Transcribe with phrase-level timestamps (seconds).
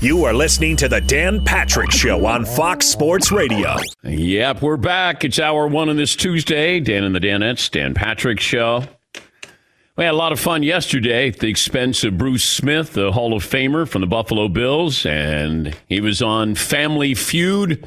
[0.00, 3.74] You are listening to the Dan Patrick Show on Fox Sports Radio.
[4.04, 5.24] Yep, we're back.
[5.24, 6.78] It's hour one on this Tuesday.
[6.78, 8.84] Dan and the Danettes, Dan Patrick Show.
[9.96, 13.34] We had a lot of fun yesterday at the expense of Bruce Smith, the Hall
[13.34, 17.84] of Famer from the Buffalo Bills, and he was on Family Feud.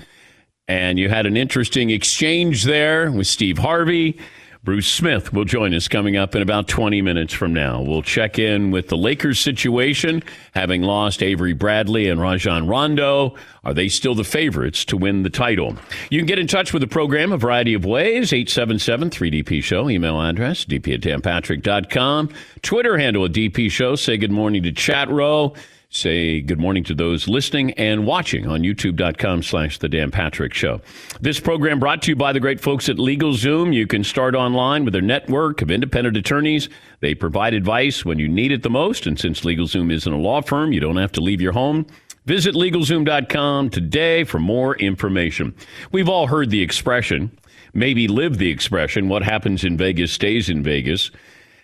[0.67, 4.19] And you had an interesting exchange there with Steve Harvey.
[4.63, 7.81] Bruce Smith will join us coming up in about 20 minutes from now.
[7.81, 10.21] We'll check in with the Lakers situation,
[10.53, 13.33] having lost Avery Bradley and Rajon Rondo.
[13.63, 15.77] Are they still the favorites to win the title?
[16.11, 18.29] You can get in touch with the program a variety of ways.
[18.29, 22.29] 877-3DP Show, email address, dp at danpatrick.com.
[22.61, 23.95] Twitter handle at DP Show.
[23.95, 25.55] Say good morning to Chat Row.
[25.93, 30.79] Say good morning to those listening and watching on youtube.com slash the Dan Patrick Show.
[31.19, 33.73] This program brought to you by the great folks at LegalZoom.
[33.73, 36.69] You can start online with their network of independent attorneys.
[37.01, 39.05] They provide advice when you need it the most.
[39.05, 41.85] And since LegalZoom isn't a law firm, you don't have to leave your home.
[42.25, 45.53] Visit LegalZoom.com today for more information.
[45.91, 47.37] We've all heard the expression,
[47.73, 51.11] maybe lived the expression, what happens in Vegas stays in Vegas.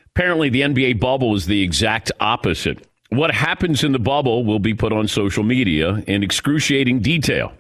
[0.08, 2.87] Apparently, the NBA bubble is the exact opposite.
[3.10, 7.54] What happens in the bubble will be put on social media in excruciating detail.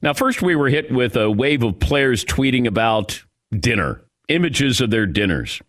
[0.00, 4.90] Now, first, we were hit with a wave of players tweeting about dinner, images of
[4.90, 5.60] their dinners.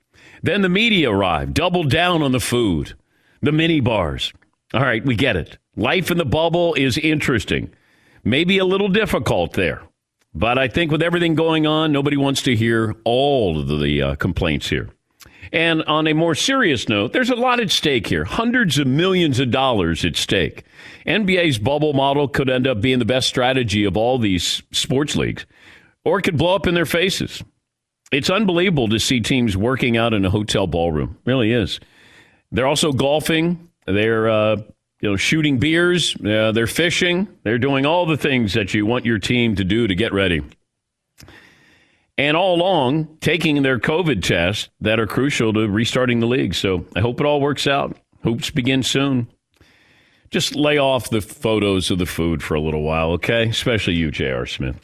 [0.43, 2.93] Then the media arrived, doubled down on the food,
[3.41, 4.33] the mini bars.
[4.73, 5.57] All right, we get it.
[5.75, 7.71] Life in the bubble is interesting,
[8.23, 9.81] maybe a little difficult there.
[10.33, 14.15] But I think with everything going on, nobody wants to hear all of the uh,
[14.15, 14.89] complaints here.
[15.51, 19.39] And on a more serious note, there's a lot at stake here hundreds of millions
[19.39, 20.63] of dollars at stake.
[21.05, 25.45] NBA's bubble model could end up being the best strategy of all these sports leagues,
[26.03, 27.43] or it could blow up in their faces.
[28.11, 31.17] It's unbelievable to see teams working out in a hotel ballroom.
[31.25, 31.79] It really is.
[32.51, 33.69] They're also golfing.
[33.85, 34.57] They're uh,
[35.01, 36.15] you know shooting beers.
[36.15, 37.27] Uh, they're fishing.
[37.43, 40.41] They're doing all the things that you want your team to do to get ready
[42.17, 46.53] and all along taking their COVID tests that are crucial to restarting the league.
[46.53, 47.97] So I hope it all works out.
[48.23, 49.27] Hoops begin soon.
[50.31, 53.49] Just lay off the photos of the food for a little while, okay?
[53.49, 54.45] Especially you, J.R.
[54.45, 54.75] Smith.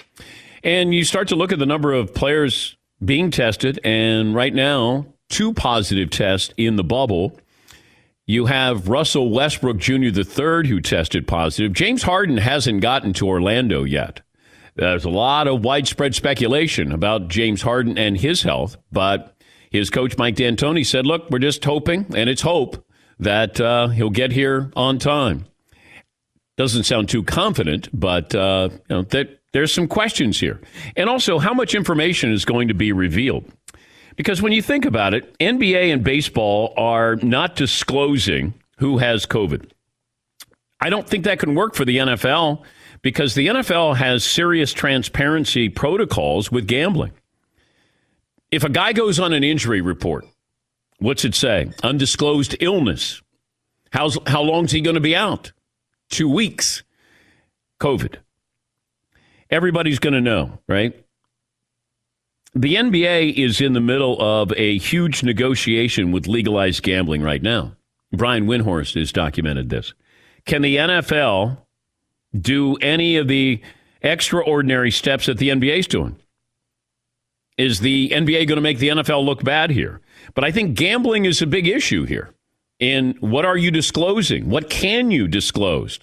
[0.64, 5.08] And you start to look at the number of players being tested, and right now,
[5.30, 7.40] two positive tests in the bubble.
[8.28, 10.14] You have Russell Westbrook Jr.
[10.16, 11.74] III, who tested positive.
[11.74, 14.22] James Harden hasn't gotten to Orlando yet.
[14.76, 19.36] There's a lot of widespread speculation about James Harden and his health, but
[19.72, 22.86] His coach, Mike D'Antoni, said, Look, we're just hoping, and it's hope,
[23.20, 25.46] that uh, he'll get here on time.
[26.58, 30.60] Doesn't sound too confident, but uh, you know, that there's some questions here.
[30.98, 33.46] And also, how much information is going to be revealed?
[34.18, 39.72] Because when you think about it, NBA and baseball are not disclosing who has COVID.
[40.82, 42.64] I don't think that can work for the NFL
[43.02, 47.14] because the NFL has serious transparency protocols with gambling.
[48.52, 50.26] If a guy goes on an injury report,
[51.00, 51.72] what's it say?
[51.84, 53.22] Undisclosed illness.
[53.92, 55.52] How's, how long's he going to be out?
[56.10, 56.84] Two weeks.
[57.80, 58.18] COVID.
[59.50, 60.96] Everybody's going to know, right?
[62.54, 67.76] The NBA is in the middle of a huge negotiation with legalized gambling right now.
[68.12, 69.94] Brian Windhorst has documented this.
[70.46, 71.58] Can the NFL
[72.40, 73.62] do any of the
[74.02, 76.18] extraordinary steps that the NBA is doing?
[77.58, 80.02] Is the NBA going to make the NFL look bad here?
[80.34, 82.34] But I think gambling is a big issue here.
[82.80, 84.50] In what are you disclosing?
[84.50, 86.00] What can you disclose?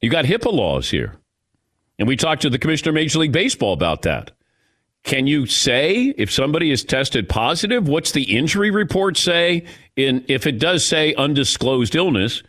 [0.00, 1.16] You got HIPAA laws here.
[1.98, 4.32] And we talked to the commissioner of Major League Baseball about that.
[5.04, 7.86] Can you say if somebody is tested positive?
[7.86, 9.64] What's the injury report say?
[9.96, 12.42] In if it does say undisclosed illness,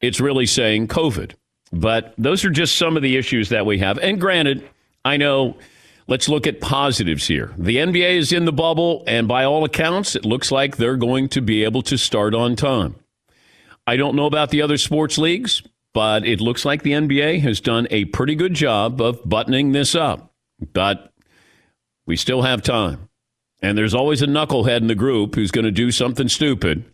[0.00, 1.32] it's really saying COVID.
[1.72, 3.98] But those are just some of the issues that we have.
[3.98, 4.68] And granted,
[5.04, 5.56] I know.
[6.06, 7.54] Let's look at positives here.
[7.56, 11.28] The NBA is in the bubble, and by all accounts, it looks like they're going
[11.28, 12.96] to be able to start on time.
[13.86, 15.62] I don't know about the other sports leagues,
[15.94, 19.94] but it looks like the NBA has done a pretty good job of buttoning this
[19.94, 20.32] up.
[20.72, 21.12] But
[22.06, 23.08] we still have time.
[23.62, 26.84] And there's always a knucklehead in the group who's going to do something stupid.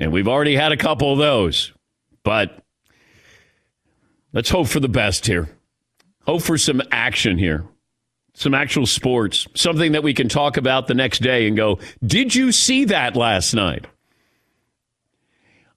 [0.00, 1.72] And we've already had a couple of those.
[2.24, 2.62] But
[4.32, 5.48] let's hope for the best here.
[6.26, 7.64] Hope for some action here.
[8.34, 9.46] Some actual sports.
[9.54, 13.16] Something that we can talk about the next day and go, Did you see that
[13.16, 13.86] last night?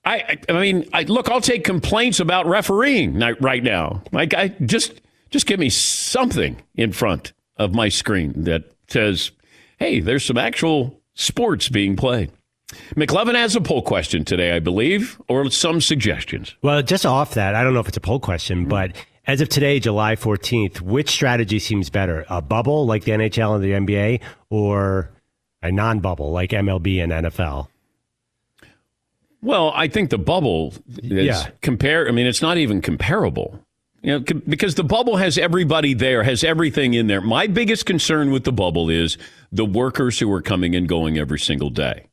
[0.06, 4.04] I, I mean, I, look, I'll take complaints about refereeing right now.
[4.12, 5.02] Like, I just
[5.32, 9.32] just give me something in front of my screen that says,
[9.80, 12.32] "Hey, there's some actual sports being played."
[12.96, 16.56] McLovin has a poll question today, I believe, or some suggestions.
[16.62, 18.70] Well, just off that, I don't know if it's a poll question, mm-hmm.
[18.70, 18.92] but
[19.28, 22.26] as of today, July 14th, which strategy seems better?
[22.30, 25.10] A bubble like the NHL and the NBA, or
[25.62, 27.68] a non bubble like MLB and NFL?
[29.42, 31.48] Well, I think the bubble is yeah.
[31.62, 32.08] compare.
[32.08, 33.60] I mean, it's not even comparable.
[34.02, 37.22] You know, because the bubble has everybody there, has everything in there.
[37.22, 39.18] My biggest concern with the bubble is
[39.52, 42.06] the workers who are coming and going every single day.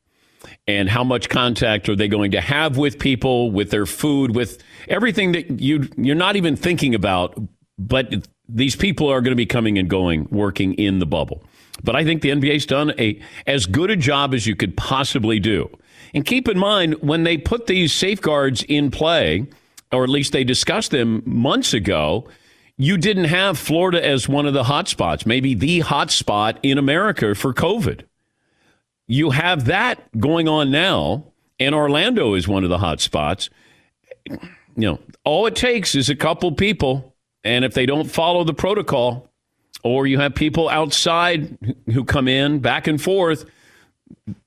[0.68, 4.62] And how much contact are they going to have with people, with their food, with
[4.88, 7.36] everything that you you're not even thinking about,
[7.78, 11.42] but these people are going to be coming and going working in the bubble.
[11.82, 15.40] But I think the NBA's done a as good a job as you could possibly
[15.40, 15.68] do
[16.14, 19.46] and keep in mind, when they put these safeguards in play,
[19.90, 22.28] or at least they discussed them months ago,
[22.76, 26.78] you didn't have Florida as one of the hot spots, maybe the hot spot in
[26.78, 28.02] America for COVID.
[29.12, 31.24] You have that going on now,
[31.60, 33.50] and Orlando is one of the hot spots.
[34.24, 34.38] You
[34.74, 37.14] know, all it takes is a couple people,
[37.44, 39.28] and if they don't follow the protocol,
[39.84, 41.58] or you have people outside
[41.92, 43.44] who come in back and forth,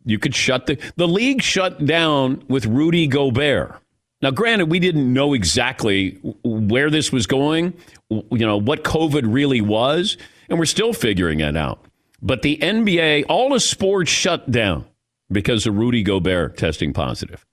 [0.03, 3.79] you could shut the the league shut down with Rudy Gobert.
[4.24, 7.72] Now, granted, we didn't know exactly where this was going,
[8.10, 10.17] you know, what COVID really was,
[10.50, 11.85] and we're still figuring it out.
[12.25, 14.86] But the NBA, all the sports shut down
[15.32, 17.46] because of Rudy Gobert testing positive.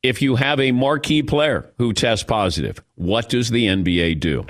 [0.00, 4.46] If you have a marquee player who tests positive, what does the NBA do?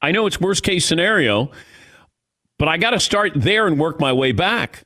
[0.00, 1.50] I know it's worst case scenario,
[2.58, 4.84] but I got to start there and work my way back.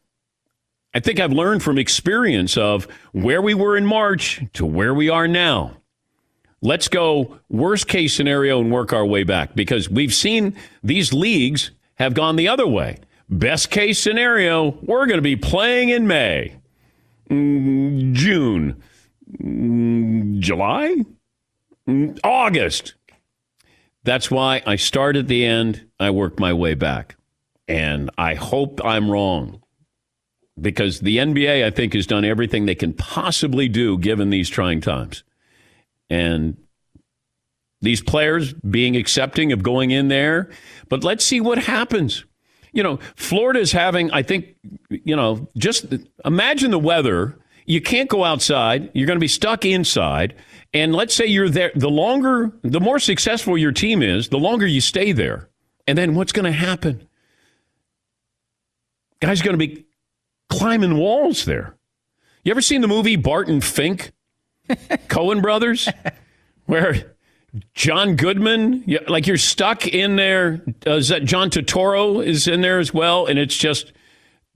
[0.93, 5.09] I think I've learned from experience of where we were in March to where we
[5.09, 5.77] are now.
[6.61, 11.71] Let's go worst case scenario and work our way back because we've seen these leagues
[11.95, 12.99] have gone the other way.
[13.33, 16.55] Best case scenario, we're going to be playing in May,
[17.31, 18.83] mm, June,
[19.43, 20.97] mm, July,
[21.89, 22.93] mm, August.
[24.05, 27.17] That's why I start at the end, I work my way back.
[27.67, 29.63] And I hope I'm wrong
[30.61, 34.83] because the NBA, I think, has done everything they can possibly do given these trying
[34.83, 35.25] times.
[36.11, 36.59] And
[37.81, 40.51] these players being accepting of going in there.
[40.91, 42.27] But let's see what happens.
[42.73, 44.57] You know, Florida is having, I think,
[44.89, 45.87] you know, just
[46.25, 47.39] imagine the weather.
[47.67, 48.91] You can't go outside.
[48.95, 50.35] You're going to be stuck inside.
[50.75, 51.71] And let's say you're there.
[51.75, 55.49] The longer, the more successful your team is, the longer you stay there.
[55.87, 57.07] And then what's going to happen?
[59.21, 59.87] Guys going to be
[60.49, 61.77] climbing walls there.
[62.45, 64.13] You ever seen the movie Barton Fink?
[64.69, 65.89] Coen Brothers?
[66.67, 67.12] Where
[67.75, 70.63] John Goodman, like you're stuck in there.
[70.87, 73.27] Uh, is that John Turturro is in there as well?
[73.27, 73.93] And it's just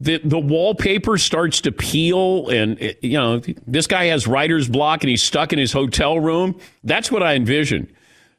[0.00, 5.02] the the wallpaper starts to peel, and it, you know this guy has writer's block,
[5.02, 6.58] and he's stuck in his hotel room.
[6.84, 7.92] That's what I envision.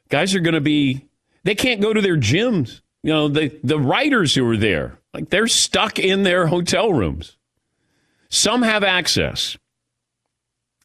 [0.08, 1.06] Guys are going to be.
[1.44, 2.80] They can't go to their gyms.
[3.02, 7.36] You know the the writers who are there, like they're stuck in their hotel rooms.
[8.28, 9.56] Some have access,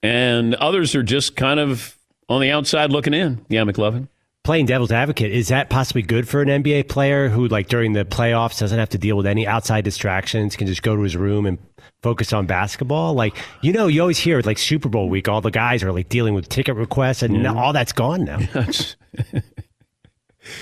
[0.02, 1.98] and others are just kind of
[2.30, 3.46] on the outside looking in.
[3.50, 4.08] Yeah, McLovin
[4.44, 8.04] playing devil's advocate, is that possibly good for an NBA player who, like during the
[8.04, 11.46] playoffs, doesn't have to deal with any outside distractions, can just go to his room
[11.46, 11.58] and
[12.02, 13.14] focus on basketball?
[13.14, 16.10] Like, you know, you always hear like Super Bowl week, all the guys are like
[16.10, 17.54] dealing with ticket requests, and yeah.
[17.54, 18.40] all that's gone now.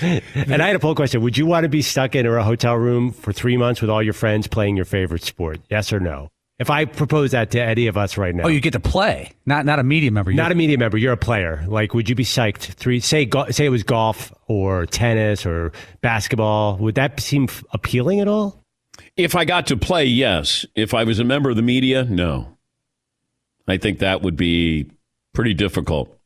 [0.00, 2.76] and I had a poll question: Would you want to be stuck in a hotel
[2.76, 5.60] room for three months with all your friends playing your favorite sport?
[5.68, 6.30] Yes or no?
[6.58, 9.32] If I propose that to any of us right now, oh, you get to play,
[9.46, 10.32] not not a media member.
[10.32, 10.96] Not a media member.
[10.96, 11.64] You're a player.
[11.66, 12.74] Like, would you be psyched?
[12.74, 16.76] Three, say, go, say it was golf or tennis or basketball.
[16.76, 18.62] Would that seem appealing at all?
[19.16, 20.64] If I got to play, yes.
[20.74, 22.56] If I was a member of the media, no.
[23.66, 24.90] I think that would be
[25.32, 26.16] pretty difficult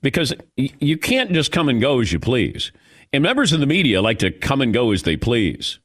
[0.00, 2.72] because you can't just come and go as you please.
[3.12, 5.78] And members of the media like to come and go as they please,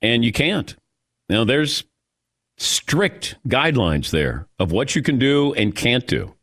[0.00, 0.74] and you can't.
[1.28, 1.84] Now, there's
[2.58, 6.34] strict guidelines there of what you can do and can't do.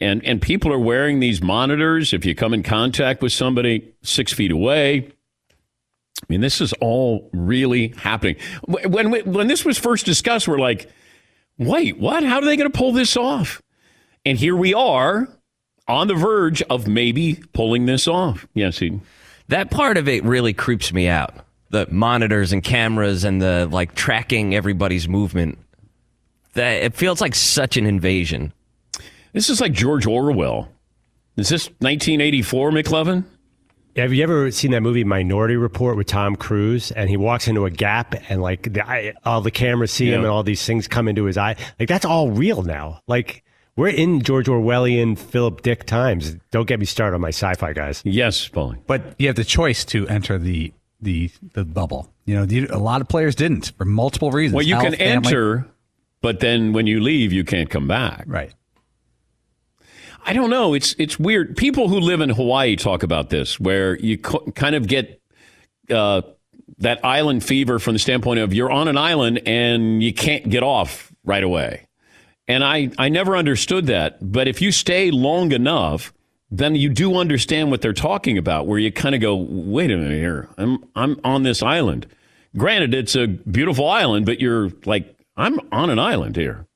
[0.00, 4.32] And, and people are wearing these monitors if you come in contact with somebody six
[4.32, 5.08] feet away.
[6.20, 8.36] I mean, this is all really happening.
[8.66, 10.90] When, when this was first discussed, we're like,
[11.56, 12.24] wait, what?
[12.24, 13.62] How are they going to pull this off?
[14.24, 15.28] And here we are
[15.86, 18.46] on the verge of maybe pulling this off.
[18.54, 19.02] Yes, Seaton.
[19.48, 21.34] That part of it really creeps me out
[21.70, 25.58] the monitors and cameras and the like tracking everybody's movement.
[26.54, 28.52] That it feels like such an invasion.
[29.32, 30.68] This is like George Orwell.
[31.36, 33.24] Is this 1984, McLovin?
[33.96, 36.90] Have you ever seen that movie Minority Report with Tom Cruise?
[36.92, 40.16] And he walks into a gap, and like the, all the cameras see yeah.
[40.16, 41.56] him, and all these things come into his eye.
[41.78, 43.02] Like that's all real now.
[43.06, 43.44] Like
[43.76, 46.36] we're in George Orwellian Philip Dick times.
[46.50, 48.02] Don't get me started on my sci-fi guys.
[48.04, 48.78] Yes, Paulie.
[48.86, 52.12] But you have the choice to enter the the the bubble.
[52.24, 54.54] You know, the, a lot of players didn't for multiple reasons.
[54.56, 55.28] Well, you Health, can family.
[55.28, 55.66] enter,
[56.20, 58.24] but then when you leave, you can't come back.
[58.26, 58.52] Right.
[60.24, 60.74] I don't know.
[60.74, 61.56] It's it's weird.
[61.56, 65.22] People who live in Hawaii talk about this, where you co- kind of get
[65.90, 66.22] uh,
[66.78, 70.62] that island fever from the standpoint of you're on an island and you can't get
[70.62, 71.86] off right away.
[72.46, 74.18] And I, I never understood that.
[74.20, 76.12] But if you stay long enough,
[76.50, 79.96] then you do understand what they're talking about, where you kind of go, wait a
[79.96, 82.06] minute here, I'm I'm on this island.
[82.56, 86.66] Granted, it's a beautiful island, but you're like, I'm on an island here.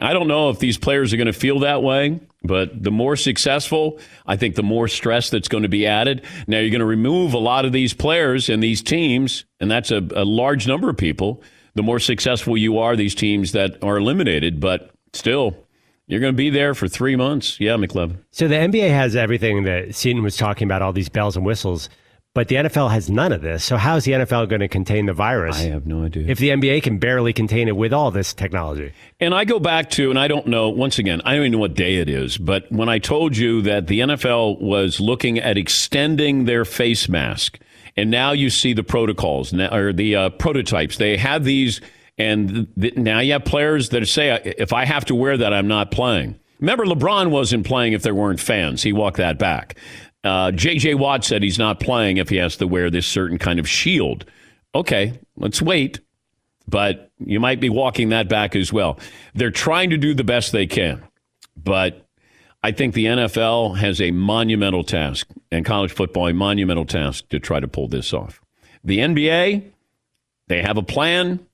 [0.00, 3.16] I don't know if these players are going to feel that way, but the more
[3.16, 6.24] successful, I think the more stress that's going to be added.
[6.46, 9.90] Now you're going to remove a lot of these players and these teams, and that's
[9.90, 11.42] a, a large number of people.
[11.74, 15.56] The more successful you are, these teams that are eliminated, but still,
[16.08, 17.60] you're going to be there for three months.
[17.60, 18.18] Yeah, McLovin.
[18.30, 21.90] So the NBA has everything that Seaton was talking about, all these bells and whistles,
[22.34, 23.62] but the NFL has none of this.
[23.62, 25.58] So how is the NFL going to contain the virus?
[25.58, 26.26] I have no idea.
[26.26, 28.92] If the NBA can barely contain it with all this technology.
[29.20, 31.58] And I go back to, and I don't know, once again, I don't even know
[31.58, 35.58] what day it is, but when I told you that the NFL was looking at
[35.58, 37.58] extending their face mask,
[37.96, 41.82] and now you see the protocols, or the uh, prototypes, they have these–
[42.18, 45.68] and th- now you have players that say, if I have to wear that, I'm
[45.68, 46.38] not playing.
[46.60, 48.82] Remember, LeBron wasn't playing if there weren't fans.
[48.82, 49.76] He walked that back.
[50.24, 50.94] Uh, J.J.
[50.94, 54.24] Watt said he's not playing if he has to wear this certain kind of shield.
[54.74, 56.00] Okay, let's wait.
[56.66, 58.98] But you might be walking that back as well.
[59.34, 61.02] They're trying to do the best they can.
[61.56, 62.06] But
[62.62, 67.38] I think the NFL has a monumental task, and college football, a monumental task to
[67.38, 68.40] try to pull this off.
[68.84, 69.70] The NBA,
[70.48, 71.46] they have a plan.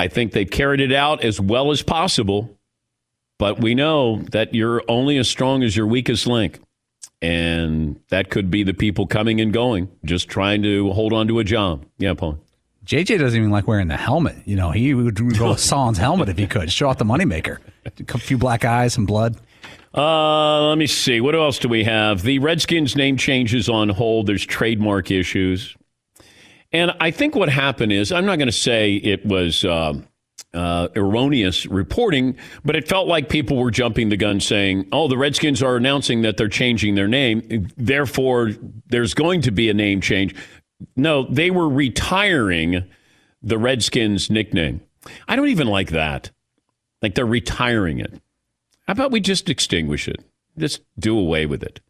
[0.00, 2.58] I think they carried it out as well as possible,
[3.38, 6.58] but we know that you're only as strong as your weakest link.
[7.20, 11.38] And that could be the people coming and going, just trying to hold on to
[11.38, 11.84] a job.
[11.98, 12.38] Yeah, Paul.
[12.86, 14.36] JJ doesn't even like wearing the helmet.
[14.46, 16.72] You know, he would go with Sans helmet if he could.
[16.72, 17.58] Show off the moneymaker.
[17.84, 19.36] A few black eyes, and blood.
[19.94, 21.20] Uh, let me see.
[21.20, 22.22] What else do we have?
[22.22, 24.28] The Redskins name changes on hold.
[24.28, 25.76] There's trademark issues.
[26.72, 29.94] And I think what happened is, I'm not going to say it was uh,
[30.54, 35.18] uh, erroneous reporting, but it felt like people were jumping the gun saying, oh, the
[35.18, 37.68] Redskins are announcing that they're changing their name.
[37.76, 38.52] Therefore,
[38.86, 40.34] there's going to be a name change.
[40.96, 42.84] No, they were retiring
[43.42, 44.80] the Redskins nickname.
[45.26, 46.30] I don't even like that.
[47.02, 48.20] Like they're retiring it.
[48.86, 50.22] How about we just extinguish it?
[50.58, 51.80] Just do away with it.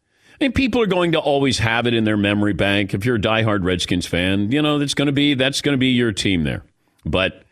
[0.41, 2.95] Mean, people are going to always have it in their memory bank.
[2.95, 5.77] If you're a diehard Redskins fan, you know that's going to be that's going to
[5.77, 6.63] be your team there.
[7.05, 7.43] But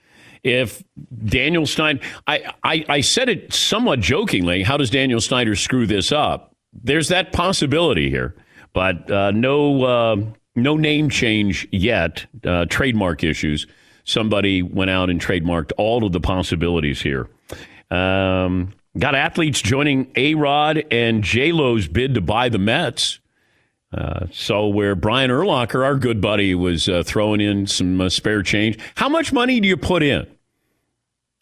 [0.41, 0.83] if
[1.23, 4.63] Daniel Stein, I, I, I said it somewhat jokingly.
[4.63, 6.55] How does Daniel Snyder screw this up?
[6.73, 8.35] There's that possibility here,
[8.73, 10.15] but uh, no uh,
[10.55, 12.25] no name change yet.
[12.43, 13.67] Uh, trademark issues.
[14.03, 17.29] Somebody went out and trademarked all of the possibilities here.
[17.91, 23.19] Um, got athletes joining A Rod and J Lo's bid to buy the Mets.
[23.91, 28.43] Uh, so where Brian Urlacher, our good buddy, was uh, throwing in some uh, spare
[28.43, 28.77] change.
[28.95, 30.27] How much money do you put in?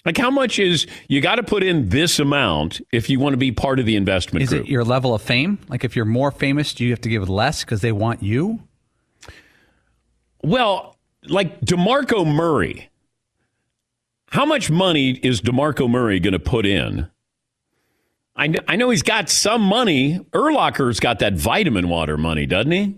[0.06, 3.38] Like how much is you got to put in this amount if you want to
[3.38, 4.64] be part of the investment Is group?
[4.64, 5.60] it your level of fame?
[5.68, 8.62] Like if you're more famous, do you have to give less because they want you?
[10.42, 10.96] Well,
[11.28, 12.90] like DeMarco Murray.
[14.32, 17.10] How much money is DeMarco Murray going to put in?
[18.38, 20.20] I, kn- I know he's got some money.
[20.32, 22.96] Urlacher's got that vitamin water money, doesn't he?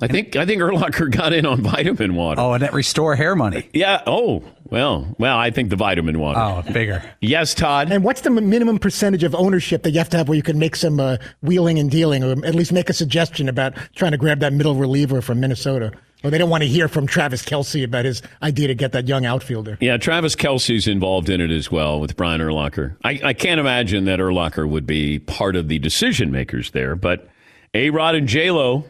[0.00, 2.40] I think I think Urlacher got in on vitamin water.
[2.40, 3.68] Oh, and that restore hair money.
[3.72, 4.02] Yeah.
[4.06, 6.38] Oh, well, well, I think the vitamin water.
[6.38, 7.02] Oh, bigger.
[7.20, 7.92] Yes, Todd.
[7.92, 10.58] And what's the minimum percentage of ownership that you have to have where you can
[10.58, 14.18] make some uh, wheeling and dealing, or at least make a suggestion about trying to
[14.18, 15.92] grab that middle reliever from Minnesota?
[16.24, 19.06] Or they don't want to hear from Travis Kelce about his idea to get that
[19.06, 19.76] young outfielder.
[19.80, 22.96] Yeah, Travis Kelce's involved in it as well with Brian Urlacher.
[23.04, 27.28] I, I can't imagine that Urlacher would be part of the decision makers there, but
[27.74, 28.84] A Rod and J Lo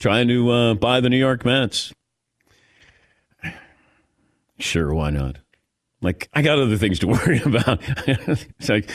[0.00, 1.92] trying to uh, buy the New York Mets.
[4.60, 5.38] Sure, why not?
[6.00, 7.80] Like, I got other things to worry about.
[8.06, 8.90] it's like,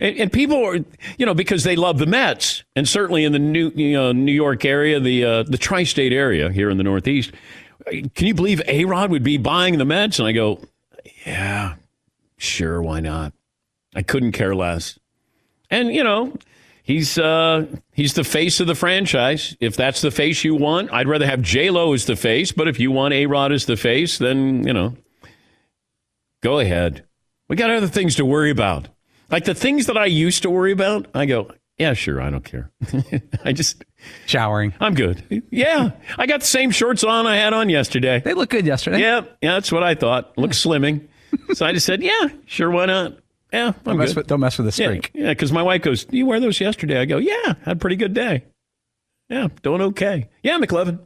[0.00, 0.76] and, and, people are,
[1.16, 4.32] you know, because they love the Mets, and certainly in the New, you know, New
[4.32, 7.32] York area, the uh, the tri-state area here in the Northeast.
[7.86, 10.18] Can you believe A Rod would be buying the Mets?
[10.18, 10.60] And I go,
[11.24, 11.76] yeah,
[12.36, 13.32] sure, why not?
[13.94, 14.98] I couldn't care less.
[15.70, 16.34] And you know,
[16.82, 19.56] he's uh, he's the face of the franchise.
[19.60, 22.52] If that's the face you want, I'd rather have J Lo as the face.
[22.52, 24.96] But if you want A Rod as the face, then you know,
[26.42, 27.04] go ahead.
[27.48, 28.88] We got other things to worry about.
[29.30, 32.44] Like the things that I used to worry about, I go, yeah, sure, I don't
[32.44, 32.70] care.
[33.44, 33.84] I just
[34.26, 34.74] showering.
[34.80, 35.42] I'm good.
[35.50, 38.20] Yeah, I got the same shorts on I had on yesterday.
[38.24, 39.00] They look good yesterday.
[39.00, 40.36] Yeah, yeah, that's what I thought.
[40.36, 41.08] Look slimming.
[41.54, 43.18] so I just said, yeah, sure, why not?
[43.52, 44.16] Yeah, I'm don't mess, good.
[44.16, 45.10] with, don't mess with the streak.
[45.14, 47.96] Yeah, because my wife goes, "You wear those yesterday?" I go, "Yeah, had a pretty
[47.96, 48.44] good day.
[49.30, 50.28] Yeah, doing okay.
[50.42, 50.98] Yeah, McLovin."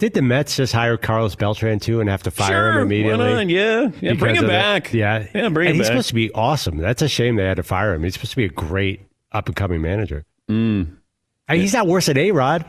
[0.00, 2.82] Did the Mets just hire Carlos Beltran too and have to fire Sure, him why
[2.82, 3.34] immediately?
[3.34, 3.48] not?
[3.48, 4.92] Yeah, yeah, bring him back.
[4.92, 5.92] yeah, Yeah, bring and him he's back.
[5.92, 6.78] supposed to be awesome.
[6.78, 8.02] That's a shame they had to fire him.
[8.02, 10.24] He's supposed to be a great up and coming manager.
[10.48, 10.96] Mm.
[11.50, 12.64] he's not worse than A Rod.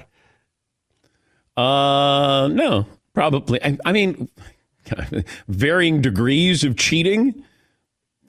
[1.58, 3.63] Uh, no, probably.
[3.63, 4.30] I, I mean,
[5.48, 7.44] varying degrees of cheating.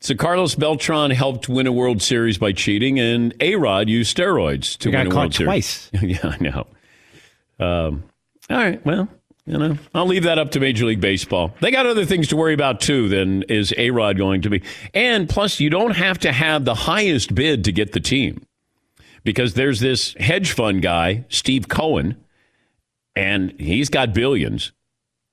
[0.00, 4.76] So Carlos Beltran helped win a World Series by cheating, and A Rod used steroids
[4.78, 5.46] to He win a World Series.
[5.46, 5.90] twice.
[6.02, 6.66] yeah, I know.
[7.60, 8.04] Um,
[8.50, 9.08] all right, well,
[9.46, 11.52] you know, I'll leave that up to Major League Baseball.
[11.60, 14.62] They got other things to worry about too than is A Rod going to be.
[14.94, 18.46] And plus, you don't have to have the highest bid to get the team
[19.24, 22.16] because there's this hedge fund guy, Steve Cohen,
[23.16, 24.72] and he's got billions,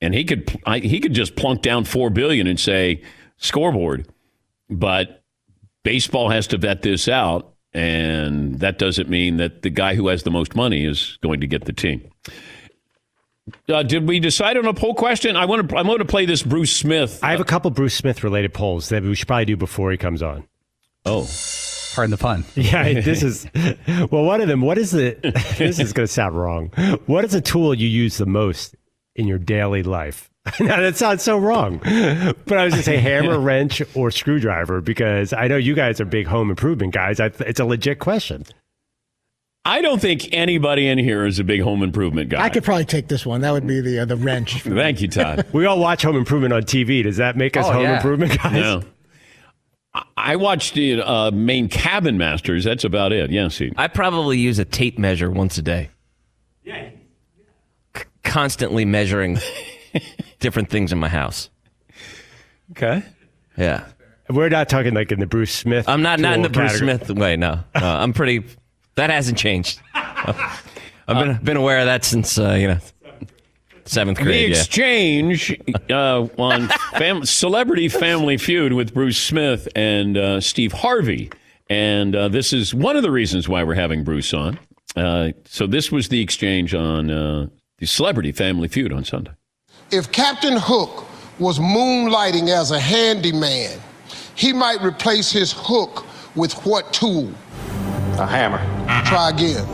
[0.01, 0.49] and he could
[0.81, 3.01] he could just plunk down four billion and say
[3.37, 4.07] scoreboard,
[4.69, 5.23] but
[5.83, 10.23] baseball has to vet this out, and that doesn't mean that the guy who has
[10.23, 12.09] the most money is going to get the team.
[13.67, 15.35] Uh, did we decide on a poll question?
[15.35, 15.77] I want to.
[15.77, 17.19] I want to play this Bruce Smith.
[17.23, 19.97] I have a couple Bruce Smith related polls that we should probably do before he
[19.97, 20.47] comes on.
[21.05, 21.27] Oh,
[21.95, 22.45] pardon the pun.
[22.55, 23.47] Yeah, this is
[24.11, 24.23] well.
[24.23, 24.61] One of them.
[24.61, 25.17] What is the?
[25.57, 26.67] This is going to sound wrong.
[27.05, 28.75] What is a tool you use the most
[29.15, 30.29] in your daily life?
[30.59, 34.81] now that sounds so wrong, but I was going to say hammer, wrench, or screwdriver
[34.81, 37.19] because I know you guys are big home improvement guys.
[37.19, 38.45] I, it's a legit question.
[39.69, 42.43] I don't think anybody in here is a big home improvement guy.
[42.43, 43.41] I could probably take this one.
[43.41, 44.63] That would be the uh, the wrench.
[44.63, 45.45] Thank you, Todd.
[45.53, 47.03] we all watch home improvement on TV.
[47.03, 47.97] Does that make us Oh, home yeah.
[47.97, 48.53] improvement guys?
[48.53, 48.81] No.
[49.93, 52.63] I- I watched the uh, Maine Cabin Masters.
[52.63, 53.31] That's about it.
[53.31, 53.71] Yeah, see.
[53.77, 55.89] I probably use a tape measure once a day.
[56.63, 56.89] Yeah.
[57.95, 59.39] C- constantly measuring
[60.39, 61.49] different things in my house.
[62.71, 63.03] Okay.
[63.57, 63.85] Yeah.
[64.29, 65.89] We're not talking like in the Bruce Smith.
[65.89, 66.77] I'm not not in the tool Bruce.
[66.77, 67.35] Smith way.
[67.35, 68.43] No, no I'm pretty.
[68.99, 69.79] That hasn't changed.
[69.95, 70.35] I've
[71.07, 72.79] been been aware of that since uh, you know
[73.85, 74.49] seventh The grade.
[74.51, 74.57] yeah.
[74.57, 75.57] exchange
[75.89, 81.31] uh, on fam- Celebrity Family Feud with Bruce Smith and uh, Steve Harvey.
[81.69, 84.59] And uh, this is one of the reasons why we're having Bruce on.
[84.95, 89.31] Uh, so this was the exchange on uh, the Celebrity Family Feud on Sunday.
[89.91, 91.05] If Captain Hook
[91.39, 93.79] was moonlighting as a handyman,
[94.35, 97.31] he might replace his hook with what tool?
[98.17, 98.59] A hammer.
[99.05, 99.65] Try again.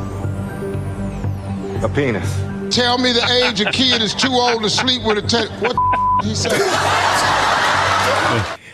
[1.83, 2.35] A penis.
[2.69, 5.73] Tell me the age a kid is too old to sleep with a te- what
[5.73, 6.51] the he said.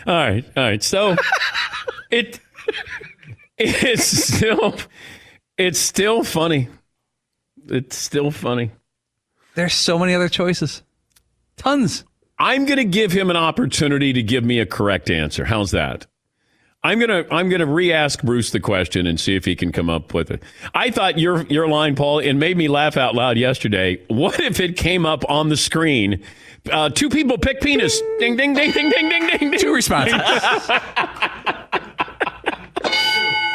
[0.06, 0.82] All right, all right.
[0.82, 1.16] So
[2.10, 2.40] it
[3.58, 4.74] it's still
[5.56, 6.68] it's still funny.
[7.68, 8.72] It's still funny.
[9.54, 10.82] There's so many other choices.
[11.56, 12.04] Tons.
[12.38, 15.44] I'm going to give him an opportunity to give me a correct answer.
[15.44, 16.06] How's that?
[16.84, 20.14] I'm gonna I'm gonna re-ask Bruce the question and see if he can come up
[20.14, 20.42] with it.
[20.74, 24.00] I thought your your line, Paul, it made me laugh out loud yesterday.
[24.08, 26.22] What if it came up on the screen?
[26.70, 28.00] Uh, two people pick penis.
[28.18, 29.50] Ding ding ding ding ding ding ding.
[29.50, 29.60] ding.
[29.60, 30.14] Two responses.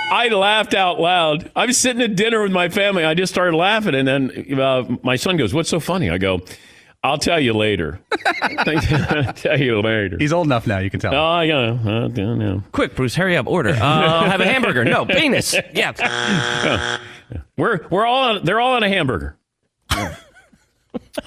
[0.10, 1.52] I laughed out loud.
[1.54, 3.04] I was sitting at dinner with my family.
[3.04, 6.40] I just started laughing, and then uh, my son goes, "What's so funny?" I go,
[7.08, 8.00] "I'll tell you later."
[8.42, 10.18] I'll tell you later.
[10.20, 10.80] He's old enough now.
[10.80, 11.14] You can tell.
[11.14, 12.60] Oh yeah, uh, yeah, yeah.
[12.72, 13.48] Quick, Bruce, hurry up.
[13.48, 13.72] Order.
[13.72, 14.86] Uh, I'll have a hamburger.
[14.86, 15.56] No, penis.
[15.74, 17.00] Yeah.
[17.58, 19.36] We're we're all on, they're all on a hamburger.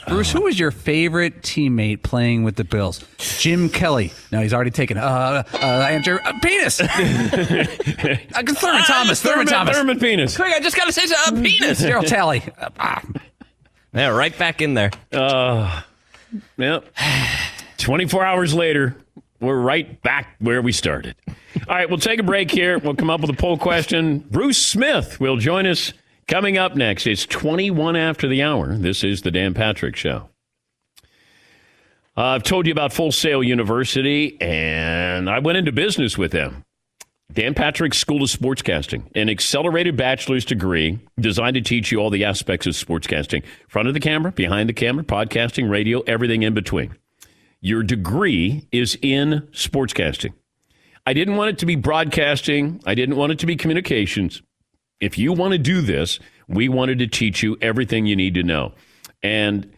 [0.09, 3.05] Bruce, who was your favorite teammate playing with the Bills?
[3.19, 4.12] Jim Kelly.
[4.33, 4.97] No, he's already taken.
[4.97, 6.81] Uh, uh, Andrew, uh, penis.
[6.81, 9.23] uh, Thurman Thomas.
[9.23, 9.77] Thurman, Thomas.
[9.77, 10.37] Thurman penis.
[10.37, 11.83] Quick, I just got to say uh, penis.
[11.83, 12.43] Darryl Talley.
[12.59, 13.03] Uh, ah.
[13.92, 14.90] Yeah, right back in there.
[15.12, 15.83] Uh,
[16.57, 16.85] yep.
[17.79, 18.96] 24 hours later,
[19.40, 21.16] we're right back where we started.
[21.26, 22.79] All right, we'll take a break here.
[22.79, 24.20] We'll come up with a poll question.
[24.31, 25.92] Bruce Smith will join us
[26.29, 27.07] coming up next.
[27.07, 28.76] It's 21 after the hour.
[28.76, 30.29] This is the Dan Patrick Show.
[32.16, 36.64] Uh, I've told you about Full Sail University, and I went into business with them.
[37.33, 42.25] Dan Patrick School of Sportscasting, an accelerated bachelor's degree designed to teach you all the
[42.25, 46.97] aspects of sportscasting front of the camera, behind the camera, podcasting, radio, everything in between.
[47.61, 50.33] Your degree is in sportscasting.
[51.07, 54.43] I didn't want it to be broadcasting, I didn't want it to be communications.
[54.99, 58.43] If you want to do this, we wanted to teach you everything you need to
[58.43, 58.73] know.
[59.23, 59.73] And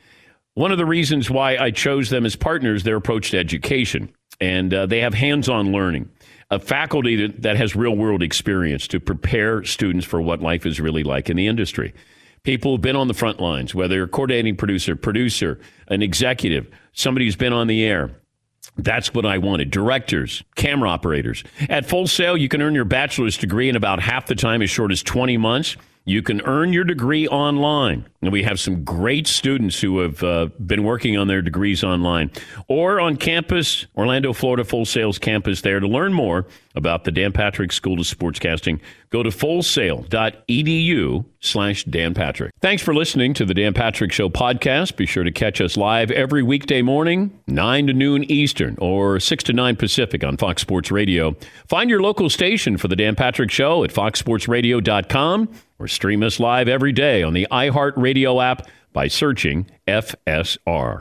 [0.54, 4.10] one of the reasons why I chose them as partners, their approach to education,
[4.40, 6.08] and uh, they have hands on learning
[6.52, 11.02] a faculty that, has real world experience to prepare students for what life is really
[11.02, 11.94] like in the industry.
[12.42, 16.68] People who've been on the front lines, whether you're a coordinating producer, producer, an executive,
[16.92, 18.10] somebody who's been on the air.
[18.76, 19.70] That's what I wanted.
[19.70, 21.42] Directors, camera operators.
[21.70, 24.68] At Full Sail, you can earn your bachelor's degree in about half the time, as
[24.68, 25.78] short as 20 months.
[26.04, 28.06] You can earn your degree online.
[28.22, 32.30] And we have some great students who have uh, been working on their degrees online
[32.68, 35.80] or on campus, Orlando, Florida, Full Sail's campus there.
[35.80, 42.14] To learn more about the Dan Patrick School of Sportscasting, go to fullsail.edu slash Dan
[42.14, 42.52] Patrick.
[42.60, 44.94] Thanks for listening to the Dan Patrick Show podcast.
[44.96, 49.44] Be sure to catch us live every weekday morning, 9 to noon Eastern or 6
[49.44, 51.36] to 9 Pacific on Fox Sports Radio.
[51.66, 55.48] Find your local station for the Dan Patrick Show at foxsportsradio.com
[55.82, 61.00] or stream us live every day on the iHeartRadio app by searching FSR.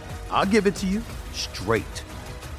[0.31, 1.01] I'll give it to you
[1.33, 2.03] straight.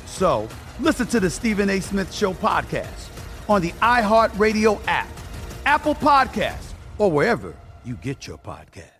[0.06, 0.48] So
[0.80, 1.80] listen to the Stephen A.
[1.80, 3.08] Smith Show podcast
[3.48, 5.08] on the iHeartRadio app,
[5.66, 7.54] Apple Podcasts, or wherever
[7.84, 8.92] you get your podcast.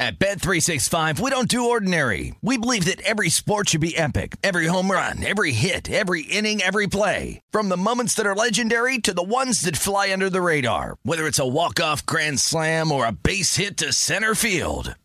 [0.00, 2.34] At Bet 365, we don't do ordinary.
[2.42, 4.36] We believe that every sport should be epic.
[4.42, 7.40] Every home run, every hit, every inning, every play.
[7.52, 10.96] From the moments that are legendary to the ones that fly under the radar.
[11.04, 14.96] Whether it's a walk-off grand slam or a base hit to center field.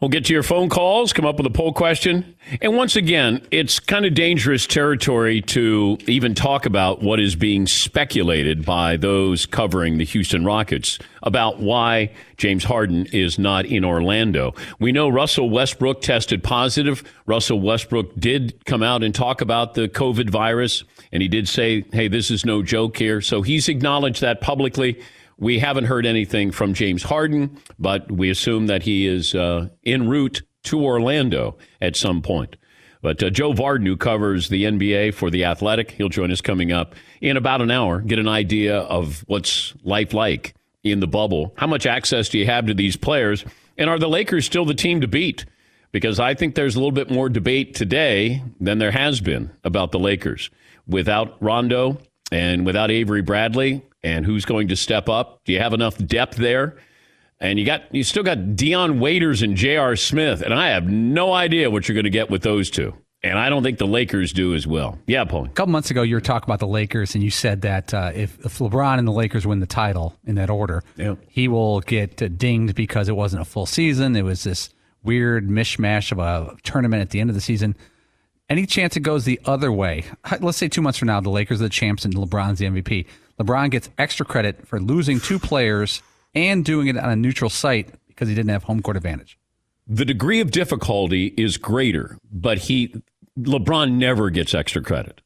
[0.00, 2.36] We'll get to your phone calls, come up with a poll question.
[2.60, 7.66] And once again, it's kind of dangerous territory to even talk about what is being
[7.66, 14.54] speculated by those covering the Houston Rockets about why James Harden is not in Orlando.
[14.78, 17.02] We know Russell Westbrook tested positive.
[17.24, 21.86] Russell Westbrook did come out and talk about the COVID virus, and he did say,
[21.92, 23.22] hey, this is no joke here.
[23.22, 25.00] So he's acknowledged that publicly.
[25.38, 30.08] We haven't heard anything from James Harden, but we assume that he is uh, en
[30.08, 32.56] route to Orlando at some point.
[33.02, 36.72] But uh, Joe Vardon, who covers the NBA for The Athletic, he'll join us coming
[36.72, 41.54] up in about an hour, get an idea of what's life like in the bubble.
[41.56, 43.44] How much access do you have to these players?
[43.78, 45.44] And are the Lakers still the team to beat?
[45.92, 49.92] Because I think there's a little bit more debate today than there has been about
[49.92, 50.50] the Lakers.
[50.86, 51.98] Without Rondo
[52.32, 55.40] and without Avery Bradley, and who's going to step up?
[55.44, 56.76] Do you have enough depth there?
[57.40, 59.96] And you got you still got Dion Waiters and J.R.
[59.96, 62.94] Smith, and I have no idea what you're going to get with those two.
[63.22, 64.98] And I don't think the Lakers do as well.
[65.06, 65.46] Yeah, Paul.
[65.46, 68.12] A couple months ago, you were talking about the Lakers, and you said that uh,
[68.14, 71.18] if, if LeBron and the Lakers win the title in that order, Yep.
[71.28, 74.14] he will get uh, dinged because it wasn't a full season.
[74.14, 74.70] It was this
[75.02, 77.74] weird mishmash of a tournament at the end of the season.
[78.48, 80.04] Any chance it goes the other way?
[80.40, 83.06] Let's say two months from now, the Lakers are the champs and LeBron's the MVP.
[83.38, 86.02] LeBron gets extra credit for losing two players
[86.34, 89.38] and doing it on a neutral site because he didn't have home court advantage.
[89.86, 92.94] The degree of difficulty is greater, but he
[93.38, 95.20] LeBron never gets extra credit.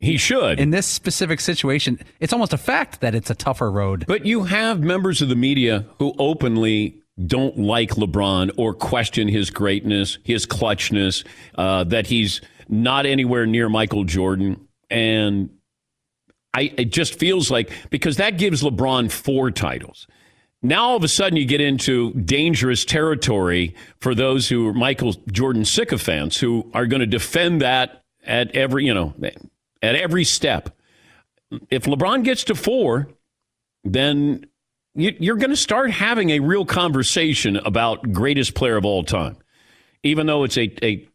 [0.00, 0.58] He should.
[0.58, 4.04] In this specific situation, it's almost a fact that it's a tougher road.
[4.06, 9.50] But you have members of the media who openly don't like LeBron or question his
[9.50, 14.68] greatness, his clutchness, uh, that he's not anywhere near Michael Jordan.
[14.90, 15.50] And
[16.54, 20.06] I, it just feels like because that gives LeBron four titles.
[20.62, 25.12] Now all of a sudden you get into dangerous territory for those who are Michael
[25.30, 29.14] Jordan sycophants who are going to defend that at every you know
[29.82, 30.74] at every step.
[31.70, 33.08] If LeBron gets to four,
[33.84, 34.46] then
[34.94, 39.36] you, you're going to start having a real conversation about greatest player of all time,
[40.02, 41.06] even though it's a, a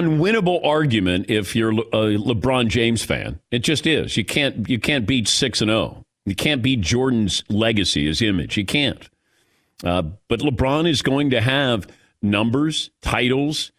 [0.00, 3.40] unwinnable argument if you're a LeBron James fan.
[3.50, 4.16] It just is.
[4.16, 6.04] You can't you can't beat six and zero.
[6.24, 8.56] You can't beat Jordan's legacy, his image.
[8.56, 9.08] You can't.
[9.84, 11.88] Uh, but LeBron is going to have
[12.22, 13.72] numbers, titles.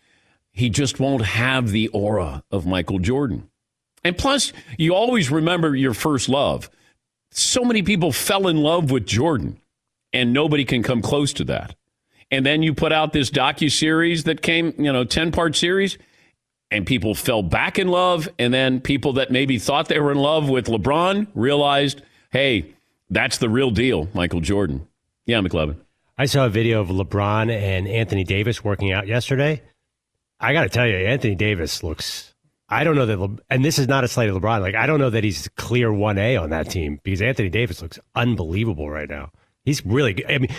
[0.52, 3.50] He just won't have the aura of Michael Jordan.
[4.04, 6.70] And plus, you always remember your first love.
[7.32, 9.60] So many people fell in love with Jordan,
[10.12, 11.76] and nobody can come close to that.
[12.34, 16.00] And then you put out this docu series that came, you know, ten part series,
[16.72, 18.28] and people fell back in love.
[18.40, 22.74] And then people that maybe thought they were in love with LeBron realized, hey,
[23.12, 24.88] that's the real deal, Michael Jordan.
[25.28, 25.76] Yeah, McLovin.
[26.18, 29.62] I saw a video of LeBron and Anthony Davis working out yesterday.
[30.40, 32.34] I got to tell you, Anthony Davis looks.
[32.68, 34.62] I don't know that, Le, and this is not a slight of LeBron.
[34.62, 37.80] Like I don't know that he's clear one A on that team because Anthony Davis
[37.80, 39.30] looks unbelievable right now.
[39.66, 40.16] He's really.
[40.16, 40.26] good.
[40.32, 40.50] I mean,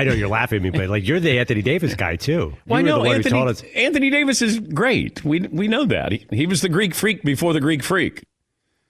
[0.00, 2.54] I know you're laughing at me, but like you're the Anthony Davis guy too.
[2.66, 5.24] Well, I You were know the one who told Anthony, us- Anthony Davis is great.
[5.24, 6.12] We we know that.
[6.12, 8.24] He, he was the Greek freak before the Greek freak.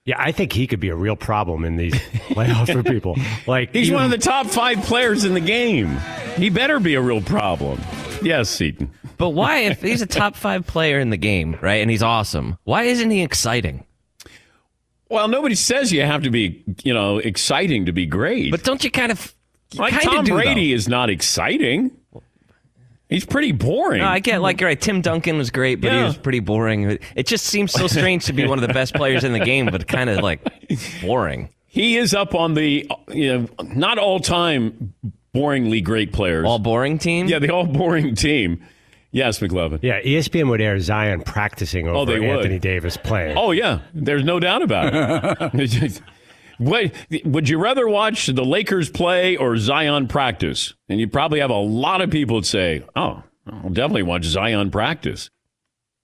[0.04, 3.16] Yeah, I think he could be a real problem in these playoffs for people.
[3.46, 5.96] Like He's even- one of the top five players in the game.
[6.36, 7.80] He better be a real problem.
[8.22, 8.90] Yes, Seaton.
[9.18, 12.56] But why, if he's a top five player in the game, right, and he's awesome,
[12.64, 13.84] why isn't he exciting?
[15.08, 18.50] Well, nobody says you have to be, you know, exciting to be great.
[18.50, 19.34] But don't you kind of
[19.74, 21.90] Like kinda Tom do, Brady is not exciting.
[23.08, 24.00] He's pretty boring.
[24.00, 24.80] No, I get like right.
[24.80, 26.98] Tim Duncan was great, but he was pretty boring.
[27.14, 29.66] It just seems so strange to be one of the best players in the game,
[29.66, 30.40] but kind of like
[31.02, 31.50] boring.
[31.66, 34.94] He is up on the you know not all time
[35.34, 36.46] boringly great players.
[36.46, 37.28] All boring team.
[37.28, 38.64] Yeah, the all boring team.
[39.12, 39.78] Yes, McLovin.
[39.82, 42.38] Yeah, ESPN would air Zion practicing over Oh, they would.
[42.38, 43.38] Anthony Davis playing.
[43.38, 46.00] Oh yeah, there's no doubt about it.
[46.58, 46.92] What,
[47.24, 50.74] would you rather watch the Lakers play or Zion practice?
[50.88, 54.70] And you probably have a lot of people that say, "Oh, I'll definitely watch Zion
[54.70, 55.30] practice."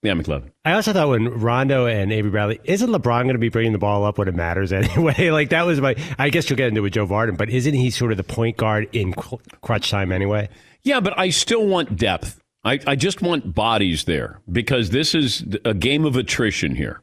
[0.03, 0.51] Yeah, McLovin.
[0.65, 3.77] I also thought when Rondo and Avery Bradley, isn't LeBron going to be bringing the
[3.79, 5.29] ball up when it matters anyway?
[5.29, 5.95] like that was my.
[6.19, 8.23] I guess you'll get into it with Joe Vardon, but isn't he sort of the
[8.23, 10.49] point guard in crutch time anyway?
[10.83, 12.41] Yeah, but I still want depth.
[12.65, 17.01] I, I just want bodies there because this is a game of attrition here.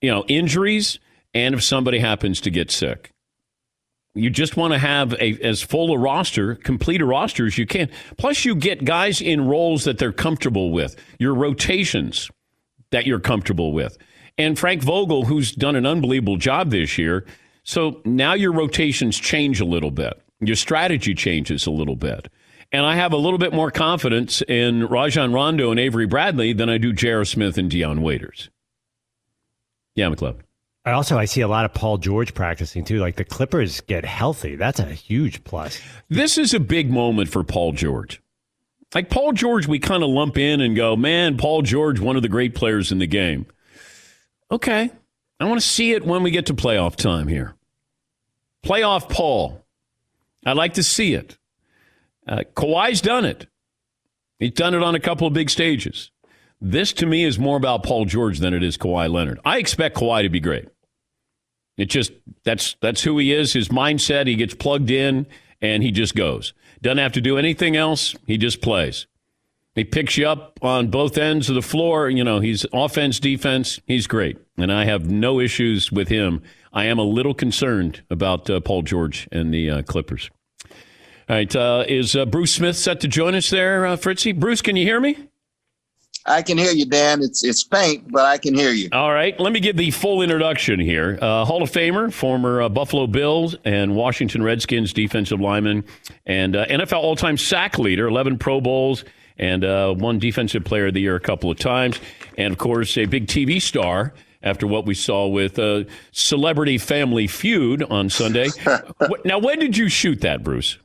[0.00, 0.98] You know, injuries
[1.34, 3.10] and if somebody happens to get sick.
[4.14, 7.66] You just want to have a as full a roster, complete a roster as you
[7.66, 7.88] can.
[8.16, 10.96] Plus, you get guys in roles that they're comfortable with.
[11.20, 12.28] Your rotations
[12.90, 13.96] that you're comfortable with.
[14.36, 17.24] And Frank Vogel, who's done an unbelievable job this year.
[17.62, 20.20] So now your rotations change a little bit.
[20.40, 22.28] Your strategy changes a little bit.
[22.72, 26.68] And I have a little bit more confidence in Rajon Rondo and Avery Bradley than
[26.68, 27.24] I do J.R.
[27.24, 28.48] Smith and Dion Waiters.
[29.94, 30.40] Yeah, McLeod.
[30.90, 32.98] I also I see a lot of Paul George practicing too.
[32.98, 35.80] Like the Clippers get healthy, that's a huge plus.
[36.08, 38.20] This is a big moment for Paul George.
[38.92, 42.22] Like Paul George, we kind of lump in and go, man, Paul George, one of
[42.22, 43.46] the great players in the game.
[44.50, 44.90] Okay.
[45.38, 47.54] I want to see it when we get to playoff time here.
[48.64, 49.64] Playoff Paul.
[50.44, 51.38] I'd like to see it.
[52.26, 53.46] Uh, Kawhi's done it.
[54.40, 56.10] He's done it on a couple of big stages.
[56.60, 59.38] This to me is more about Paul George than it is Kawhi Leonard.
[59.44, 60.68] I expect Kawhi to be great.
[61.80, 62.12] It just
[62.44, 63.54] that's that's who he is.
[63.54, 64.26] His mindset.
[64.26, 65.26] He gets plugged in
[65.62, 66.52] and he just goes.
[66.82, 68.14] Doesn't have to do anything else.
[68.26, 69.06] He just plays.
[69.74, 72.10] He picks you up on both ends of the floor.
[72.10, 73.80] You know, he's offense, defense.
[73.86, 76.42] He's great, and I have no issues with him.
[76.72, 80.30] I am a little concerned about uh, Paul George and the uh, Clippers.
[81.30, 84.32] All right, uh, is uh, Bruce Smith set to join us there, uh, Fritzy?
[84.32, 85.29] Bruce, can you hear me?
[86.26, 87.22] I can hear you, Dan.
[87.22, 88.88] It's it's faint, but I can hear you.
[88.92, 91.18] All right, let me give the full introduction here.
[91.20, 95.84] Uh, Hall of Famer, former uh, Buffalo Bills and Washington Redskins defensive lineman,
[96.26, 99.04] and uh, NFL all-time sack leader, 11 Pro Bowls,
[99.38, 101.98] and uh, one Defensive Player of the Year a couple of times,
[102.36, 104.14] and of course a big TV star.
[104.42, 108.48] After what we saw with uh, Celebrity Family Feud on Sunday.
[109.26, 110.78] Now, when did you shoot that, Bruce?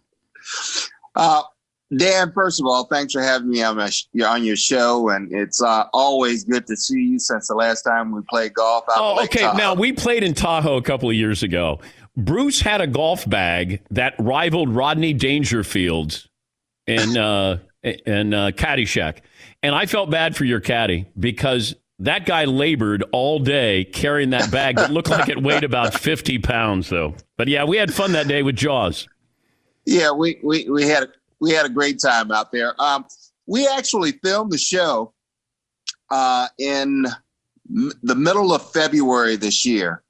[1.96, 5.32] Dan, first of all, thanks for having me on my sh- on your show, and
[5.32, 7.20] it's uh, always good to see you.
[7.20, 9.42] Since the last time we played golf, out Oh, okay.
[9.42, 9.58] Tahoe.
[9.58, 11.80] Now we played in Tahoe a couple of years ago.
[12.18, 16.28] Bruce had a golf bag that rivaled Rodney Dangerfield's
[16.88, 19.20] in uh, in uh, Caddyshack,
[19.62, 24.52] and I felt bad for your caddy because that guy labored all day carrying that
[24.52, 27.14] bag that looked like it weighed about fifty pounds, though.
[27.38, 29.08] But yeah, we had fun that day with Jaws.
[29.86, 31.08] Yeah, we we we had a,
[31.42, 32.80] we had a great time out there.
[32.82, 33.06] Um,
[33.48, 35.14] we actually filmed the show
[36.12, 37.06] uh, in
[37.70, 40.04] m- the middle of February this year,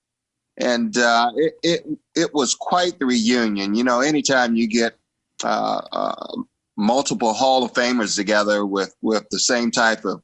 [0.58, 1.86] and uh, it, it
[2.16, 3.76] it was quite the reunion.
[3.76, 4.98] You know, anytime you get
[5.44, 6.36] uh, uh,
[6.78, 10.22] multiple Hall of Famers together with with the same type of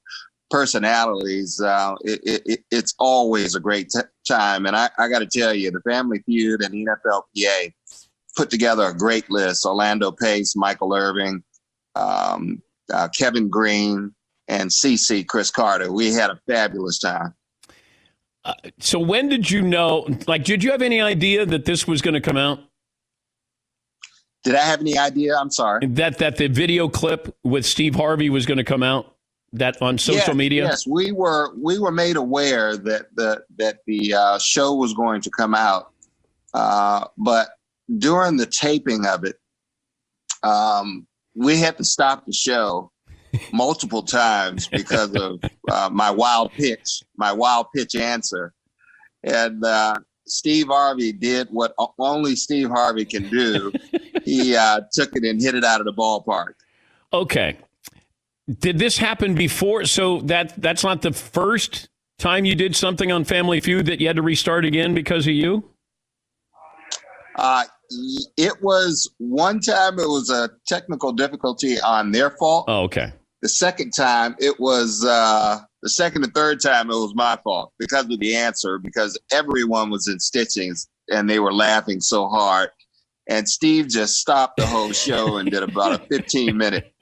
[0.49, 4.65] personalities, uh, it, it, it- it's always a great t- time.
[4.65, 7.73] And I, I got to tell you, the Family Feud and the NFLPA
[8.35, 9.65] put together a great list.
[9.65, 11.43] Orlando Pace, Michael Irvin,
[11.95, 12.61] um,
[12.93, 14.13] uh, Kevin Greene,
[14.47, 15.91] and CC Cris Carter.
[15.91, 17.33] We had a fabulous time.
[18.79, 20.07] So when did you know?
[20.27, 22.59] Like, did you have any idea that this was going to come out?
[24.43, 25.35] Did I have any idea?
[25.37, 25.85] I'm sorry.
[25.85, 29.15] That that the video clip with Steve Harvey was going to come out
[29.53, 30.63] that on social Yes, media.
[30.63, 35.21] Yes, we were we were made aware that the that the uh, show was going
[35.21, 35.91] to come out,
[36.53, 37.49] uh, but
[37.97, 39.35] during the taping of it,
[40.43, 42.91] um, we had to stop the show
[43.53, 45.39] multiple times because of
[45.71, 48.53] uh, my wild pitch, my wild pitch answer,
[49.23, 49.95] and uh,
[50.27, 53.71] Steve Harvey did what only Steve Harvey can do.
[54.23, 56.53] he uh, took it and hit it out of the ballpark.
[57.13, 57.57] Okay.
[58.59, 59.85] Did this happen before?
[59.85, 64.07] So that that's not the first time you did something on Family Feud that you
[64.07, 65.63] had to restart again because of you?
[67.35, 67.63] Uh,
[68.37, 72.65] it was one time it was a technical difficulty on their fault.
[72.67, 73.13] Oh, okay.
[73.41, 77.73] The second time it was uh, the second and third time it was my fault
[77.79, 82.69] because of the answer because everyone was in stitchings and they were laughing so hard.
[83.27, 86.93] and Steve just stopped the whole show and did about a 15 minute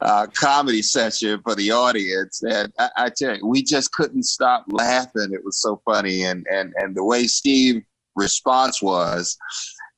[0.00, 2.42] uh, comedy session for the audience.
[2.42, 5.30] And I, I, tell you, we just couldn't stop laughing.
[5.32, 7.82] It was so funny, and and and the way Steve
[8.16, 9.36] response was.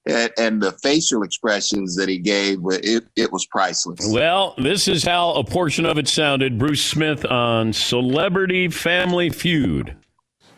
[0.07, 4.07] And, and the facial expressions that he gave, it, it was priceless.
[4.11, 6.59] Well, this is how a portion of it sounded.
[6.59, 9.97] Bruce Smith on Celebrity Family Feud.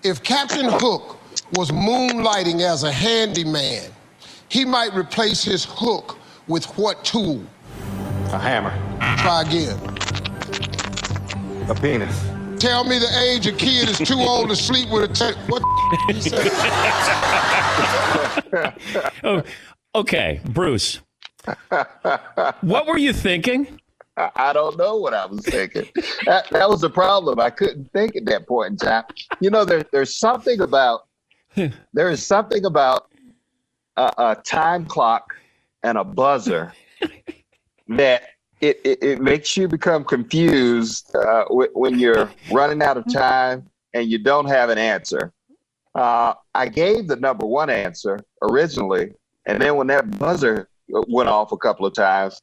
[0.02, 1.18] If Captain Hook
[1.52, 3.90] was moonlighting as a handyman,
[4.48, 6.18] he might replace his hook
[6.48, 7.44] with what tool?
[8.32, 8.72] A hammer.
[9.18, 9.78] Try again.
[11.68, 12.35] A penis.
[12.58, 15.62] Tell me the age a kid is too old to sleep with a te- what
[19.24, 19.42] oh,
[19.94, 21.00] okay, Bruce.
[22.62, 23.78] what were you thinking?
[24.16, 25.86] I don't know what I was thinking.
[26.24, 27.38] that, that was the problem.
[27.38, 29.04] I couldn't think at that point in time.
[29.40, 31.06] You know, there, there's something about
[31.92, 33.10] there is something about
[33.96, 35.34] a, a time clock
[35.82, 36.72] and a buzzer
[37.88, 38.22] that
[38.60, 44.10] it, it, it, makes you become confused uh, when you're running out of time and
[44.10, 45.32] you don't have an answer.
[45.94, 49.12] Uh, I gave the number one answer originally,
[49.46, 52.40] and then when that buzzer went off a couple of times,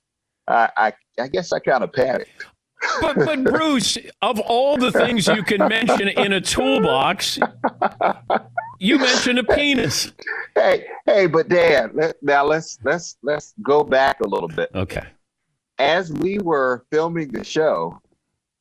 [0.48, 2.46] I, I, I guess I kind of panicked.
[3.02, 7.40] But, but Bruce, of all the things you can mention in a toolbox,
[8.80, 10.12] you mentioned a penis.
[10.56, 14.70] Hey, hey, but Dan, let, now let's let's let's go back a little bit.
[14.76, 15.06] Okay.
[15.80, 18.00] As we were filming the show,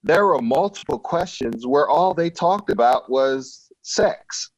[0.03, 4.51] there were multiple questions where all they talked about was sex.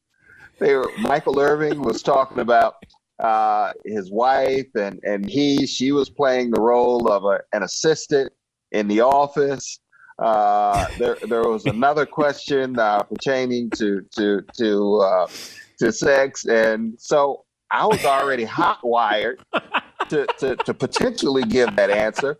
[0.59, 2.75] They were Michael Irvin was talking about
[3.19, 8.31] uh, his wife, and and he she was playing the role of a, an assistant
[8.71, 9.79] in the office.
[10.17, 15.27] Uh, there, there was another question uh, pertaining to to to uh,
[15.79, 19.39] to sex, and so I was already hot wired
[20.09, 22.37] to, to to potentially give that answer.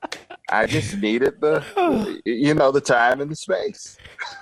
[0.50, 3.98] I just needed the you know the time and the space.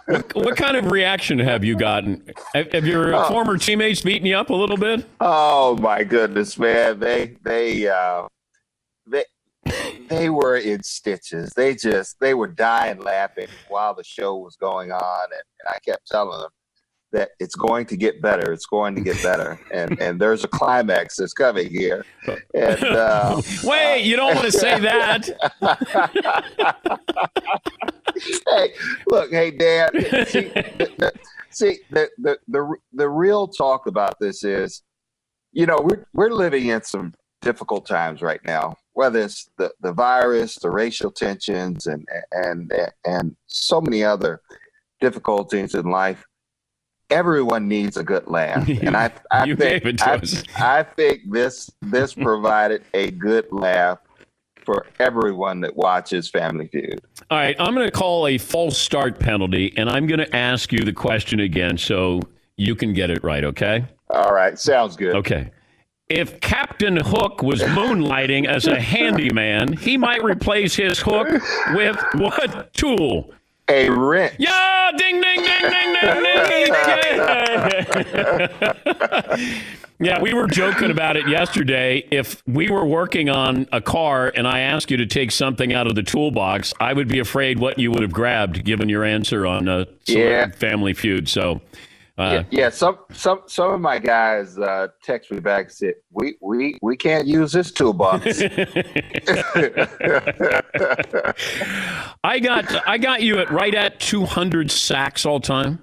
[0.06, 2.22] what, what kind of reaction have you gotten?
[2.54, 3.28] Have, have your Oh.
[3.30, 5.06] former teammates beaten you up a little bit?
[5.22, 7.00] Oh my goodness, man!
[7.00, 8.28] They they uh,
[9.08, 9.24] they
[10.10, 11.52] they were in stitches.
[11.56, 15.80] They just they were dying laughing while the show was going on, and, and I
[15.80, 16.50] kept telling them
[17.14, 18.52] that it's going to get better.
[18.52, 22.06] It's going to get better, and and there's a climax that's coming here.
[22.54, 25.30] And uh, Wait, you don't want to say that.
[28.50, 28.74] hey,
[29.08, 29.90] look, hey, Dan.
[30.26, 31.14] See, the, the,
[31.52, 34.82] see the, the the the real talk about this is,
[35.54, 38.76] you know, we're we're living in some difficult times right now.
[38.94, 42.72] Whether it's the, the virus, the racial tensions, and and
[43.06, 44.42] and so many other
[45.00, 46.24] difficulties in life.
[47.14, 50.80] Everyone needs a good laugh, and I I think gave it to I.
[50.80, 54.00] I think this this provided a good laugh
[54.66, 57.02] for everyone that watches Family Feud.
[57.30, 60.72] All right, I'm going to call a false start penalty, and I'm going to ask
[60.72, 62.22] you the question again so
[62.58, 63.86] you can get it right, okay?
[64.10, 65.16] All right, sounds good.
[65.16, 65.52] Okay.
[66.10, 71.28] If Captain Hook was moonlighting as a handyman, he might replace his hook
[71.74, 73.34] with what tool?
[73.70, 74.36] A wrench.
[74.40, 76.74] Yeah, ding, ding, ding, ding, ding, ding.
[80.00, 82.06] yeah, we were joking about it yesterday.
[82.12, 85.88] If we were working on a car and I asked you to take something out
[85.88, 89.46] of the toolbox, I would be afraid what you would have grabbed given your answer
[89.46, 90.52] on uh, Yeah.
[90.52, 91.30] Family Feud.
[91.30, 91.62] So,
[92.18, 95.94] uh, yeah, yeah, some some some of my guys uh, text me back and said,
[96.12, 98.24] "We we we can't use this toolbox."
[102.24, 105.80] I got I got you at right at 200 sacks all time.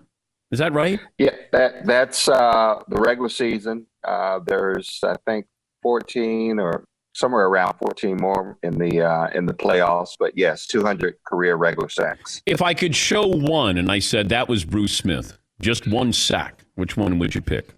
[0.52, 1.00] Is that right?
[1.18, 3.86] yeah, that that's uh, the regular season.
[4.04, 5.46] Uh, there's I think
[5.82, 10.10] 14 or somewhere around 14 more in the uh, in the playoffs.
[10.18, 12.42] But yes, 200 career regular sacks.
[12.46, 16.64] If I could show one and I said that was Bruce Smith, just one sack,
[16.74, 17.74] which one would you pick?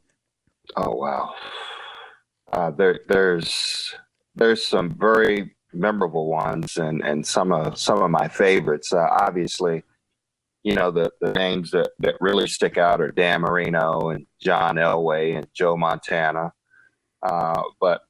[0.76, 1.34] Oh wow.
[2.52, 3.94] Uh, there there's
[4.34, 8.92] there's some very memorable ones and and some of some of my favorites.
[8.92, 9.82] Uh, obviously,
[10.62, 14.76] you know the the names that that really stick out are Dan Marino and John
[14.76, 16.52] Elway and Joe Montana.
[17.22, 18.02] Uh, but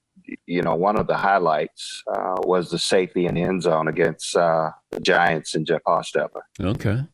[0.46, 4.36] you know, one of the highlights uh, was the safety in the end zone against
[4.36, 6.42] uh, the Giants and Jeff Hostetler.
[6.60, 7.04] Okay.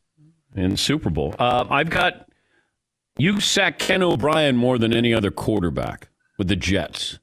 [0.55, 1.35] In Super Bowl.
[1.39, 2.28] Uh, I've got
[3.19, 6.09] you sacked Ken O'Brien more than any other quarterback
[6.39, 7.19] with the Jets.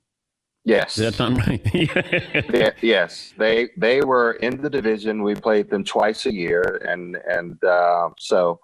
[0.66, 0.98] Yes.
[0.98, 1.62] Is that not right?
[2.54, 5.22] Yeah, yes, they they were in the division.
[5.22, 8.60] We played them twice a year, and and uh, so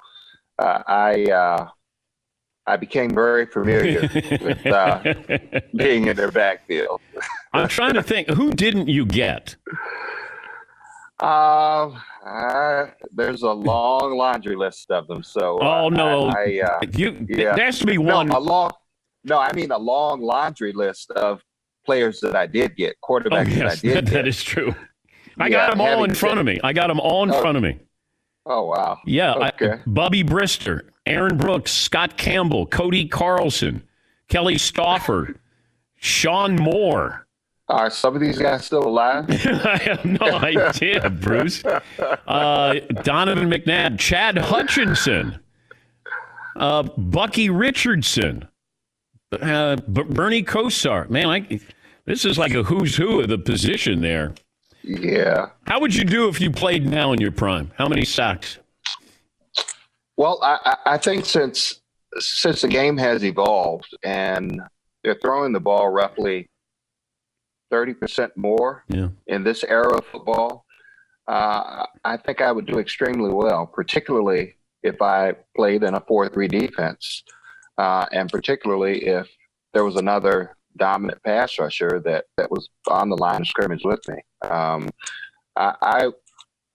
[0.57, 1.67] uh, I uh,
[2.65, 4.01] I became very familiar
[4.41, 5.13] with uh,
[5.75, 7.01] being in their backfield.
[7.53, 8.29] I'm trying to think.
[8.29, 9.55] Who didn't you get?
[11.21, 11.91] Uh,
[12.25, 15.23] uh, there's a long laundry list of them.
[15.23, 15.59] So.
[15.61, 17.25] Oh uh, no, I, uh, you.
[17.29, 17.55] yeah.
[17.55, 18.29] There has to be No, one.
[18.29, 18.71] a long.
[19.23, 21.43] No, I mean a long laundry list of
[21.85, 24.13] players that I did get, Oh, quarterbacks that I yes, did that, get.
[24.13, 24.73] that is true.
[25.39, 26.59] I Yeah, got them all in front said- of me.
[26.63, 27.39] I got them all in Oh.
[27.41, 27.79] front of me.
[28.47, 28.97] Oh wow.
[29.05, 29.73] Yeah, Okay.
[29.73, 33.83] I, Bubby Brister, Aaron Brooks, Scott Campbell, Cody Carlson,
[34.29, 35.35] Kelly Stouffer,
[35.99, 37.27] Sean Moore.
[37.71, 39.25] Are some of these guys still alive?
[39.29, 41.63] I have no idea, Bruce.
[41.65, 45.39] Uh, Donovan McNabb, Chad Hutchinson,
[46.57, 48.47] uh, Bucky Richardson,
[49.31, 51.09] uh, B- Bernie Kosar.
[51.09, 51.59] Man, I,
[52.05, 54.33] this is like a who's who of the position there.
[54.83, 55.47] Yeah.
[55.65, 57.71] How would you do if you played now in your prime?
[57.77, 58.57] How many sacks?
[60.17, 61.81] Well, I, I I think since
[62.19, 64.61] since the game has evolved and
[65.03, 66.49] they're throwing the ball roughly
[67.71, 69.07] thirty percent more Yeah.
[69.27, 70.65] in this era of football,
[71.27, 76.47] uh, I think I would do extremely well, particularly if I played in a four-three
[76.47, 77.23] defense,
[77.77, 79.27] uh, and particularly if
[79.73, 84.01] there was another dominant pass rusher that that was on the line of scrimmage with
[84.07, 84.17] me.
[84.49, 84.89] Um,
[85.55, 86.09] I, I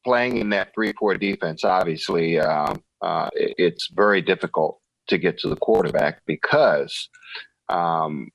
[0.05, 5.49] playing in that three-four defense, obviously, um, uh, it- it's very difficult to get to
[5.49, 7.09] the quarterback because
[7.69, 8.29] um,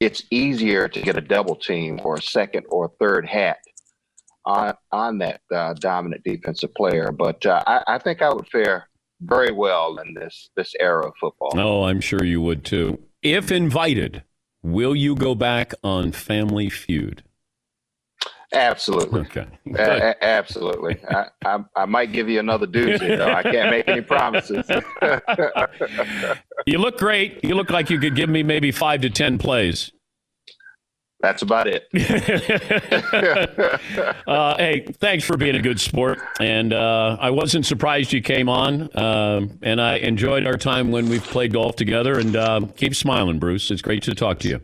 [0.00, 3.58] it's easier to get a double team or a second or a third hat
[4.46, 7.12] on on that uh, dominant defensive player.
[7.12, 8.88] But uh, I, I think I would fare
[9.20, 11.52] very well in this this era of football.
[11.54, 12.98] Oh, I'm sure you would too.
[13.22, 14.24] If invited,
[14.62, 17.22] will you go back on Family Feud?
[18.52, 19.20] Absolutely.
[19.30, 19.46] Okay.
[19.76, 20.98] A- a- absolutely.
[21.08, 23.32] I, I, I might give you another doozy, though.
[23.32, 24.68] I can't make any promises.
[26.66, 27.44] You look great.
[27.44, 29.92] You look like you could give me maybe five to ten plays.
[31.22, 31.86] That's about it.
[34.26, 36.18] uh, hey, thanks for being a good sport.
[36.40, 38.88] And uh, I wasn't surprised you came on.
[38.98, 42.18] Um and I enjoyed our time when we've played golf together.
[42.18, 43.70] And uh, keep smiling, Bruce.
[43.70, 44.60] It's great to talk to you.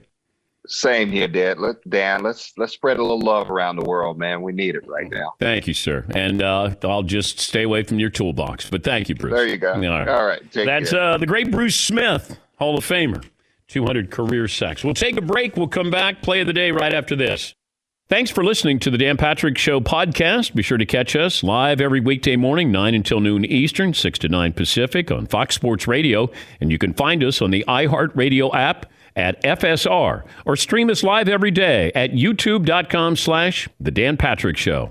[0.69, 1.59] Same here, Dad.
[1.59, 4.43] Let, Dan, let's let's spread a little love around the world, man.
[4.43, 5.35] We need it right now.
[5.39, 6.05] Thank you, sir.
[6.15, 8.71] And uh, I'll just stay away from your toolbox.
[8.71, 9.35] But thank you, Bruce.
[9.35, 9.75] There you go.
[9.75, 10.09] All right.
[10.09, 10.41] All right.
[10.53, 11.01] Take That's care.
[11.01, 13.25] uh, the great Bruce Smith, Hall of Famer,
[13.69, 14.85] 200 career sacks.
[14.85, 15.57] We'll take a break.
[15.57, 17.55] We'll come back, play of the day right after this.
[18.09, 20.55] Thanks for listening to the Dan Patrick Show podcast.
[20.55, 24.29] Be sure to catch us live every weekday morning, 9 until noon Eastern, 6 to
[24.29, 26.31] 9 Pacific on Fox Sports Radio.
[26.61, 28.87] And you can find us on the iHeartRadio app
[29.17, 34.91] at FSR or stream us live every day at youtube.com slash The Dan Patrick Show.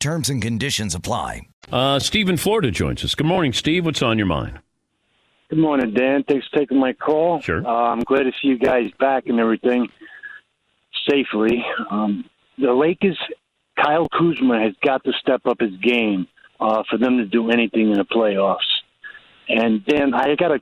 [0.00, 1.42] Terms and conditions apply.
[1.72, 3.14] Uh, Steve in Florida joins us.
[3.14, 3.84] Good morning, Steve.
[3.84, 4.60] What's on your mind?
[5.50, 6.24] Good morning, Dan.
[6.28, 7.40] Thanks for taking my call.
[7.40, 7.66] Sure.
[7.66, 9.88] Uh, I'm glad to see you guys back and everything
[11.10, 11.64] safely.
[11.90, 12.24] Um,
[12.58, 13.18] the Lakers,
[13.82, 16.26] Kyle Kuzma has got to step up his game
[16.60, 18.58] uh, for them to do anything in the playoffs.
[19.48, 20.60] And Dan, I got a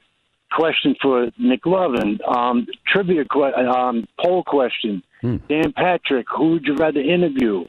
[0.52, 2.18] question for McLovin.
[2.26, 5.02] Um, trivia que- um, poll question.
[5.22, 7.64] Dan Patrick, who would you rather interview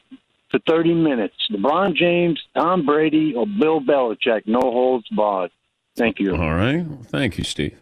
[0.50, 1.34] for 30 minutes?
[1.50, 4.42] LeBron James, Tom Brady, or Bill Belichick?
[4.46, 5.50] No holds barred.
[5.96, 6.34] Thank you.
[6.36, 6.86] All right.
[6.86, 7.78] Well, thank you, Steve.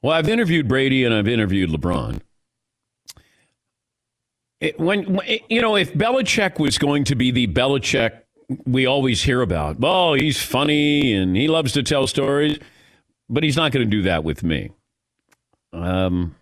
[0.00, 2.20] Well, I've interviewed Brady and I've interviewed LeBron.
[4.60, 8.22] It, when, you know, if Belichick was going to be the Belichick
[8.66, 12.58] we always hear about, oh, he's funny and he loves to tell stories,
[13.28, 14.70] but he's not going to do that with me.
[15.72, 16.36] Um,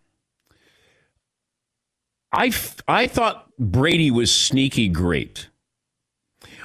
[2.33, 2.53] I,
[2.89, 5.49] I thought Brady was sneaky great.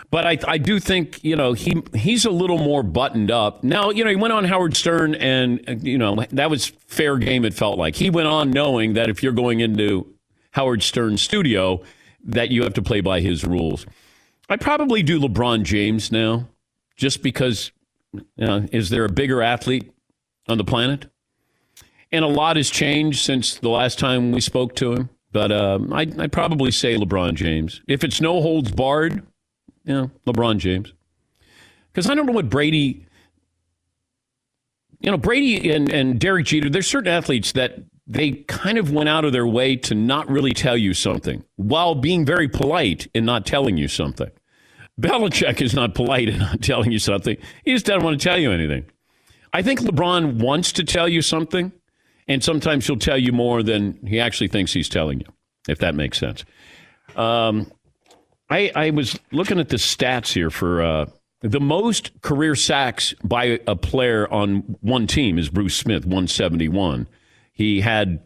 [0.09, 3.89] But I, I do think you know he he's a little more buttoned up now.
[3.89, 7.43] You know he went on Howard Stern and you know that was fair game.
[7.43, 10.07] It felt like he went on knowing that if you're going into
[10.51, 11.83] Howard Stern's studio,
[12.23, 13.85] that you have to play by his rules.
[14.47, 16.47] I probably do LeBron James now,
[16.95, 17.71] just because.
[18.37, 19.91] You know, is there a bigger athlete
[20.47, 21.07] on the planet?
[22.13, 25.09] And a lot has changed since the last time we spoke to him.
[25.36, 27.81] But um, I'd, I'd probably say LeBron James.
[27.89, 29.21] If it's no holds barred,
[29.83, 30.93] yeah, LeBron James.
[31.91, 33.05] Because I don't know what Brady,
[35.01, 39.09] you know, Brady and, and Derek Jeter, there's certain athletes that they kind of went
[39.09, 43.25] out of their way to not really tell you something while being very polite in
[43.25, 44.31] not telling you something.
[44.97, 47.36] Belichick is not polite in not telling you something.
[47.65, 48.86] He just doesn't want to tell you anything.
[49.51, 51.73] I think LeBron wants to tell you something,
[52.28, 55.28] and sometimes he'll tell you more than he actually thinks he's telling you,
[55.67, 56.45] if that makes sense.
[57.15, 57.71] Um,
[58.49, 61.05] I, I was looking at the stats here for uh,
[61.41, 67.07] the most career sacks by a player on one team is Bruce Smith, 171.
[67.53, 68.21] He had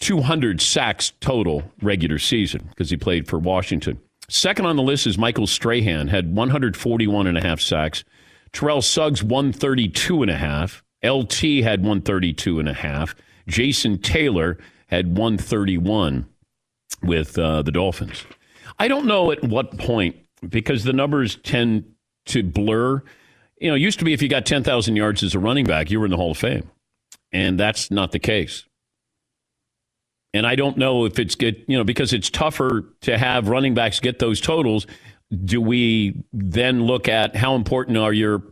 [0.00, 4.00] 200 sacks total regular season because he played for Washington.
[4.28, 8.04] Second on the list is Michael Strahan, had 141 and a half sacks.
[8.52, 10.82] Terrell Suggs, 132 and a half.
[11.04, 13.14] LT had 132 and a half.
[13.46, 16.26] Jason Taylor had 131
[17.02, 18.24] with uh, the Dolphins.
[18.78, 20.16] I don't know at what point,
[20.48, 21.84] because the numbers tend
[22.26, 23.02] to blur.
[23.58, 25.90] You know, it used to be if you got 10,000 yards as a running back,
[25.90, 26.70] you were in the Hall of Fame.
[27.32, 28.64] And that's not the case.
[30.32, 33.74] And I don't know if it's good, you know, because it's tougher to have running
[33.74, 34.86] backs get those totals.
[35.44, 38.42] Do we then look at how important are your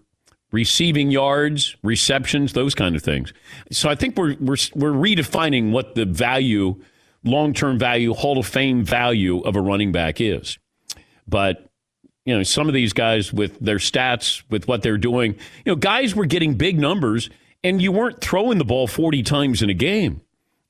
[0.50, 3.32] receiving yards, receptions, those kind of things?
[3.70, 6.80] So I think we're we're we're redefining what the value,
[7.24, 10.58] long term value, Hall of Fame value of a running back is.
[11.26, 11.68] But
[12.24, 15.32] you know, some of these guys with their stats, with what they're doing,
[15.64, 17.30] you know, guys were getting big numbers,
[17.64, 20.20] and you weren't throwing the ball forty times in a game.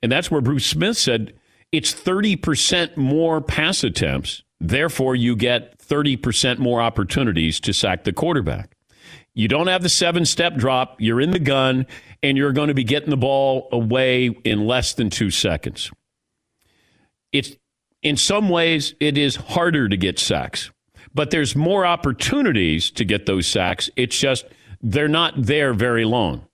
[0.01, 1.33] And that's where Bruce Smith said
[1.71, 4.43] it's 30% more pass attempts.
[4.59, 8.75] Therefore, you get 30% more opportunities to sack the quarterback.
[9.33, 11.85] You don't have the seven step drop, you're in the gun,
[12.21, 15.91] and you're going to be getting the ball away in less than two seconds.
[17.31, 17.55] It's
[18.01, 20.71] in some ways, it is harder to get sacks,
[21.13, 23.89] but there's more opportunities to get those sacks.
[23.95, 24.45] It's just
[24.81, 26.47] they're not there very long.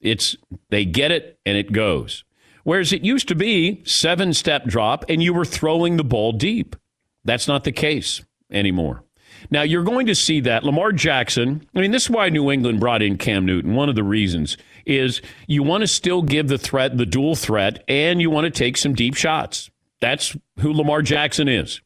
[0.00, 0.36] It's
[0.70, 2.24] they get it and it goes.
[2.64, 6.76] Whereas it used to be seven step drop and you were throwing the ball deep.
[7.24, 9.04] That's not the case anymore.
[9.50, 11.66] Now you're going to see that Lamar Jackson.
[11.74, 13.74] I mean, this is why New England brought in Cam Newton.
[13.74, 17.82] One of the reasons is you want to still give the threat, the dual threat,
[17.88, 19.70] and you want to take some deep shots.
[20.00, 21.80] That's who Lamar Jackson is.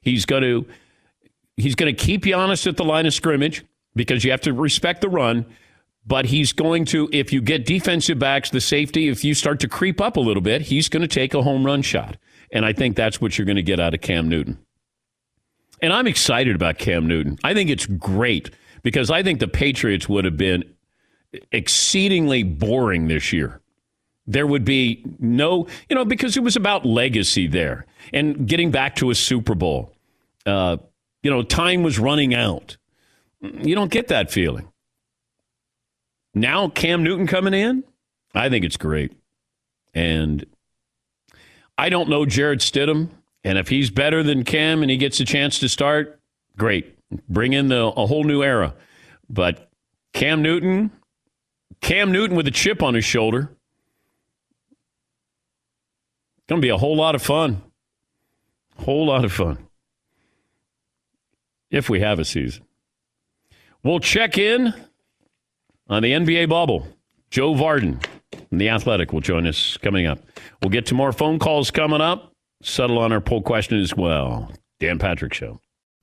[0.00, 0.66] He's going to
[1.56, 3.64] he's going to keep you honest at the line of scrimmage
[3.94, 5.44] because you have to respect the run,
[6.06, 9.68] But he's going to, if you get defensive backs, the safety, if you start to
[9.68, 12.16] creep up a little bit, he's going to take a home run shot.
[12.52, 14.58] And I think that's what you're going to get out of Cam Newton.
[15.82, 17.38] And I'm excited about Cam Newton.
[17.42, 18.50] I think it's great
[18.82, 20.64] because I think the Patriots would have been
[21.52, 23.60] exceedingly boring this year.
[24.26, 28.96] There would be no, you know, because it was about legacy there and getting back
[28.96, 29.92] to a Super Bowl.
[30.46, 30.76] Uh,
[31.22, 32.76] you know, time was running out.
[33.42, 34.68] You don't get that feeling.
[36.34, 37.82] Now, Cam Newton coming in,
[38.34, 39.12] I think it's great.
[39.94, 40.44] And
[41.76, 43.08] I don't know Jarrett Stidham.
[43.44, 46.20] And if he's better than Cam and he gets a chance to start,
[46.56, 46.96] great.
[47.28, 48.74] Bring in the, a whole new era.
[49.28, 49.70] But
[50.12, 50.90] Cam Newton,
[51.80, 53.50] Cam Newton with a chip on his shoulder,
[56.48, 57.62] going to be a whole lot of fun.
[58.78, 59.58] Whole lot of fun.
[61.70, 62.64] If we have a season.
[63.82, 64.74] We'll check in
[65.88, 66.86] on the NBA bubble.
[67.30, 68.04] Joe Vardon
[68.48, 70.18] from The Athletic will join us coming up.
[70.60, 72.29] We'll get to more phone calls coming up,
[72.62, 74.50] settle on our poll question as well.
[74.78, 75.60] Dan Patrick Show.